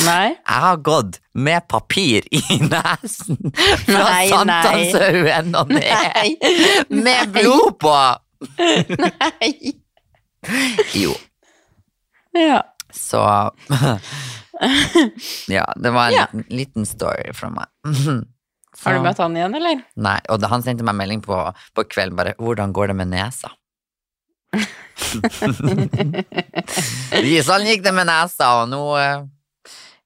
[0.04, 0.34] Nei?
[0.34, 3.38] Jeg har gått med papir i nesen
[3.86, 4.02] fra.
[4.34, 6.42] Sankthanshaugen og ned.
[6.92, 7.94] Med blod på!
[8.58, 9.74] Nei.
[10.96, 11.14] Jo,
[12.38, 12.62] Ja.
[12.94, 13.22] så
[15.48, 16.26] Ja, det var en Ja.
[16.32, 17.66] liten, liten story fra meg.
[18.78, 19.80] Har du Så- møtt han igjen, eller?
[19.96, 21.38] Nei, og da- han sendte meg melding på,
[21.76, 23.52] på kvelden bare 'Hvordan går det med nesa?'
[27.48, 29.20] Sånn gikk det med nesa, og nå eh,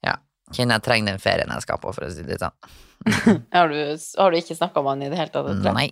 [0.08, 0.16] Ja,
[0.54, 2.56] kjenner jeg trenger den ferien jeg skal på, for å si det sånn.
[3.54, 3.78] Har du,
[4.18, 5.48] har du ikke snakka om han i det hele tatt?
[5.52, 5.74] etter det?
[5.74, 5.90] Nei.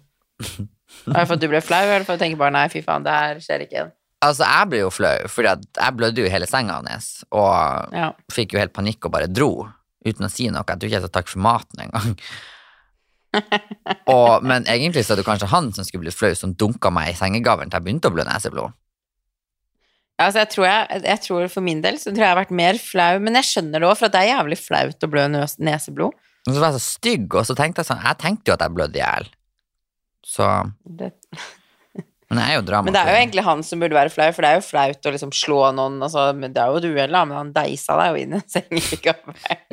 [1.14, 3.06] Er det for at du ble flau, eller for å tenke bare nei, fy faen,
[3.06, 3.92] det her skjer ikke igjen?
[4.26, 8.10] Altså, jeg ble jo flau, for jeg blødde jo hele senga hans, og Ja.
[8.34, 9.70] fikk jo helt panikk og bare dro,
[10.06, 10.66] uten å si noe.
[10.68, 12.18] Jeg tror ikke jeg sa takk for maten engang.
[14.10, 17.14] og, men egentlig så er det kanskje han som skulle blitt flau, som dunka meg
[17.14, 18.74] i sengegavlen til jeg begynte å blø neseblod.
[20.20, 22.58] Altså, jeg tror, jeg, jeg tror For min del så tror jeg jeg har vært
[22.60, 25.28] mer flau, men jeg skjønner det òg, for at det er jævlig flaut å blø
[25.32, 26.18] neseblod.
[26.48, 28.66] Og så var jeg så stygg, og så tenkte jeg sånn Jeg tenkte jo at
[28.66, 29.30] jeg blødde i hjel.
[30.26, 30.46] Så
[30.84, 31.14] Det,
[32.30, 32.86] Men jeg er jo drama.
[32.86, 35.08] men det er jo egentlig han som burde være flau, for det er jo flaut
[35.10, 35.96] å liksom slå noen.
[36.06, 38.52] Altså, men det er jo duell, da, men han deisa deg jo inn i en
[38.54, 38.84] seng.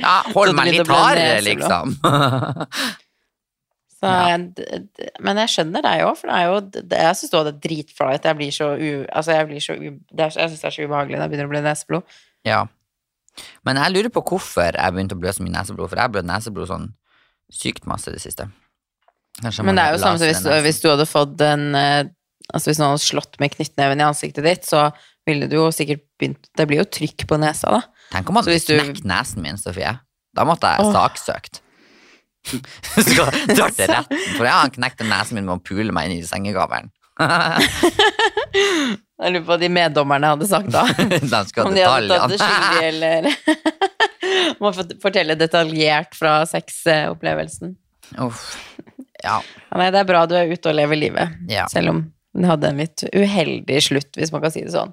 [0.00, 1.96] Ja, hold meg litt hard hardere, liksom.
[3.96, 4.36] Så, Ja.
[5.24, 7.60] men jeg skjønner deg òg, for det er jo det, Jeg syns òg det er
[7.68, 8.26] dritflaut.
[8.28, 8.88] Jeg blir så u...
[9.08, 9.86] Altså, jeg blir så u...
[10.12, 12.18] Det er, jeg syns det er så ubehagelig når jeg begynner å bli neseblod.
[12.44, 12.64] ja.
[13.68, 16.12] Men jeg lurer på hvorfor jeg begynte å blø så mye neseblod, for jeg har
[16.14, 16.86] blødd neseblod sånn
[17.52, 18.46] sykt masse i det siste.
[19.42, 22.06] Kanskje Men det er jo samme som hvis, hvis du hadde fått en eh,
[22.54, 24.84] Altså hvis noen hadde slått med knyttneven i ansiktet ditt, så
[25.26, 27.80] ville du jo sikkert begynt Det blir jo trykk på nesa, da.
[28.12, 29.96] Tenk om han hadde knekt du- nesen min, Sofie.
[30.36, 30.92] Da måtte jeg Åh.
[30.94, 31.60] saksøkt.
[33.02, 36.20] så dra til retten, for ja, han knekte nesen min med å pule meg inn
[36.20, 36.92] i sengegaveren.
[39.16, 40.82] Jeg lurer på hva de meddommerne hadde sagt da.
[40.92, 41.16] De
[41.62, 43.22] Om de hadde tatt det skyldig, eller
[44.60, 44.72] Må
[45.02, 47.72] fortelle detaljert fra sexopplevelsen.
[48.22, 48.42] Uff.
[49.24, 49.40] Ja.
[49.70, 51.66] Ja, nei, det er bra du er ute og lever livet, Ja.
[51.72, 52.04] selv om
[52.36, 54.92] den hadde en litt uheldig slutt, hvis man kan si det sånn.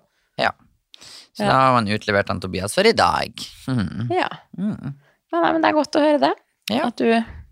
[1.34, 3.34] Så da har man utlevert han Tobias for i dag.
[3.68, 4.10] Mm.
[4.22, 4.30] Ja.
[4.58, 4.94] Mm.
[5.34, 6.34] ja nei, men det er godt å høre det.
[6.70, 6.88] Ja.
[6.92, 7.08] At du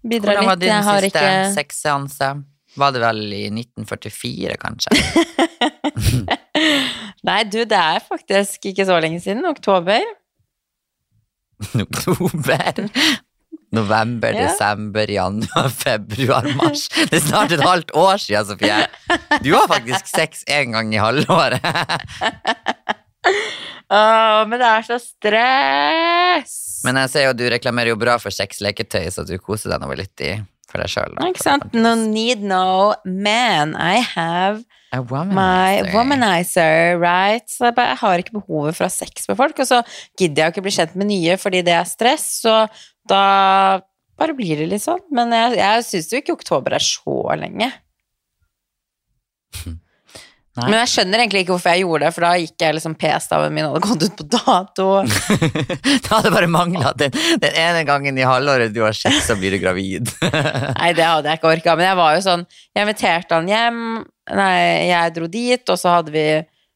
[0.06, 0.62] bidrar Hvordan var litt.
[0.62, 2.30] din Jeg har siste ikke sexseanse?
[2.78, 4.94] Var det vel i 1944, kanskje?
[7.28, 9.44] Nei, du, det er faktisk ikke så lenge siden.
[9.50, 10.06] Oktober.
[11.84, 12.86] Oktober?
[13.72, 14.50] November, Ja.
[14.50, 16.88] desember, januar, februar, mars.
[17.08, 18.82] Det er snart et halvt år siden, Sofie.
[19.46, 21.62] Du har faktisk sex én gang i halvåret.
[23.92, 26.54] Åh, men det er så stress!
[26.88, 29.92] Men jeg ser jo du reklamerer jo bra for sexleketøy, så du koser deg nå
[30.00, 30.32] litt i
[30.72, 31.18] for deg sjøl.
[31.28, 31.74] Ikke sant?
[31.76, 33.76] No need no man.
[33.76, 34.64] I have
[34.96, 37.44] my womanizer, right?
[37.52, 39.82] Så jeg, bare, jeg har ikke behovet for å ha sex med folk, og så
[40.20, 42.56] gidder jeg ikke bli kjent med nye fordi det er stress, så
[43.10, 43.82] da
[44.22, 45.02] bare blir det litt sånn.
[45.16, 47.72] Men jeg, jeg syns jo ikke oktober er så lenge.
[50.52, 50.66] Nei.
[50.68, 53.54] Men jeg skjønner egentlig ikke hvorfor jeg gjorde det, for da gikk jeg liksom P-staven
[53.56, 54.88] min hadde gått ut på dato.
[55.88, 59.56] det hadde bare mangla den, den ene gangen i halvåret du har sett, så blir
[59.56, 60.12] du gravid.
[60.82, 61.78] Nei, det hadde jeg ikke orka.
[61.80, 63.80] Men jeg var jo sånn Jeg inviterte han hjem.
[64.42, 64.58] Nei,
[64.92, 66.26] jeg dro dit, og så hadde vi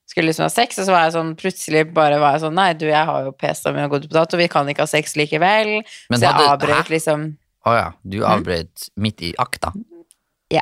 [0.10, 2.70] skulle liksom ha sex, og så var jeg sånn plutselig bare var jeg sånn Nei,
[2.78, 5.18] du, jeg har jo min har gått ut på dato, vi kan ikke ha sex
[5.20, 5.80] likevel.
[6.12, 7.28] Men så jeg avbrøt liksom
[7.66, 9.74] Å ja, du avbrøt midt i akta?
[10.54, 10.62] Ja.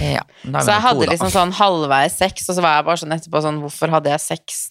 [0.00, 0.24] ja.
[0.48, 3.60] Så jeg hadde liksom sånn halvveis sex, og så var jeg bare sånn etterpå sånn
[3.64, 4.64] Hvorfor hadde jeg sex?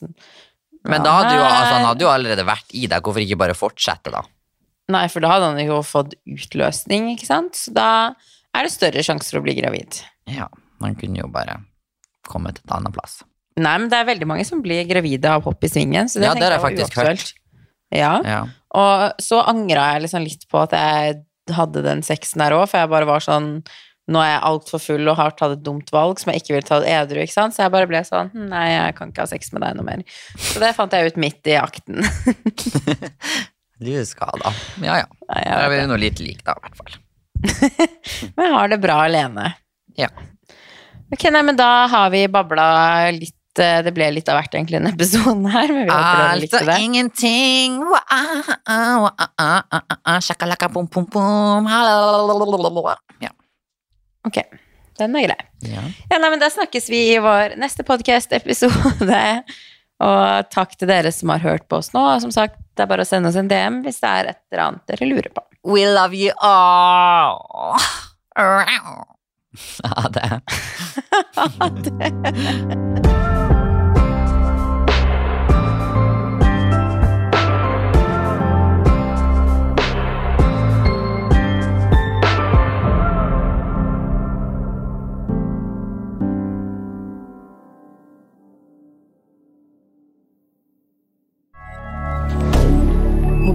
[0.88, 3.56] Men da hadde jo, altså, han hadde jo allerede vært i deg, hvorfor ikke bare
[3.58, 4.24] fortsette, da?
[4.94, 7.58] Nei, for da hadde han jo fått utløsning, ikke sant?
[7.60, 7.90] Så da
[8.56, 10.00] er det større sjanse for å bli gravid.
[10.32, 10.48] Ja,
[10.82, 11.60] man kunne jo bare
[12.28, 13.20] komme til et annet plass.
[13.58, 16.28] Nei, men det er veldig mange som blir gravide av hopp i svingen, så det
[16.30, 17.34] Ja, det har jeg var faktisk uaktuelt.
[17.96, 18.14] Ja.
[18.28, 18.40] Ja.
[18.78, 21.22] Og så angra jeg liksom litt på at jeg
[21.56, 23.52] hadde den sexen der òg, for jeg bare var sånn
[24.08, 26.64] Nå er jeg altfor full og har tatt et dumt valg som jeg ikke vil
[26.64, 29.28] ta edru, ikke sant, så jeg bare ble sånn «Hm, Nei, jeg kan ikke ha
[29.28, 30.06] sex med deg noe mer.
[30.40, 32.00] Så det fant jeg ut midt i akten.
[33.78, 34.54] Du er skada.
[34.82, 35.10] Ja, ja.
[35.30, 35.98] Nei, Da er vi det.
[36.02, 36.96] litt like, da, i hvert fall.
[38.38, 39.52] Men jeg har det bra alene.
[40.00, 40.08] Ja.
[41.14, 42.66] Ok, nei, men da har vi babla
[43.16, 46.62] litt Det ble litt av hvert, egentlig, denne episoden her, men vi håper dere likte
[46.62, 46.78] og det.
[46.86, 47.80] ingenting.
[48.14, 48.52] Ah,
[49.42, 51.68] ah, Shakalaka, pom, pom, pom.
[53.24, 53.32] Ja.
[54.28, 54.42] Ok,
[55.00, 55.40] den er grei.
[55.72, 55.82] ja.
[56.12, 59.24] Ja, nei, men da snakkes vi i vår neste podcast-episode.
[60.08, 62.04] Og takk til dere som har hørt på oss nå.
[62.22, 64.64] Som sagt, det er bare å sende oss en DM hvis det er et eller
[64.68, 65.42] annet dere lurer på.
[65.66, 67.74] We love you all.
[69.84, 70.42] Ha det.
[71.36, 73.37] Ha det.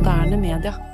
[0.02, 0.91] moderne media.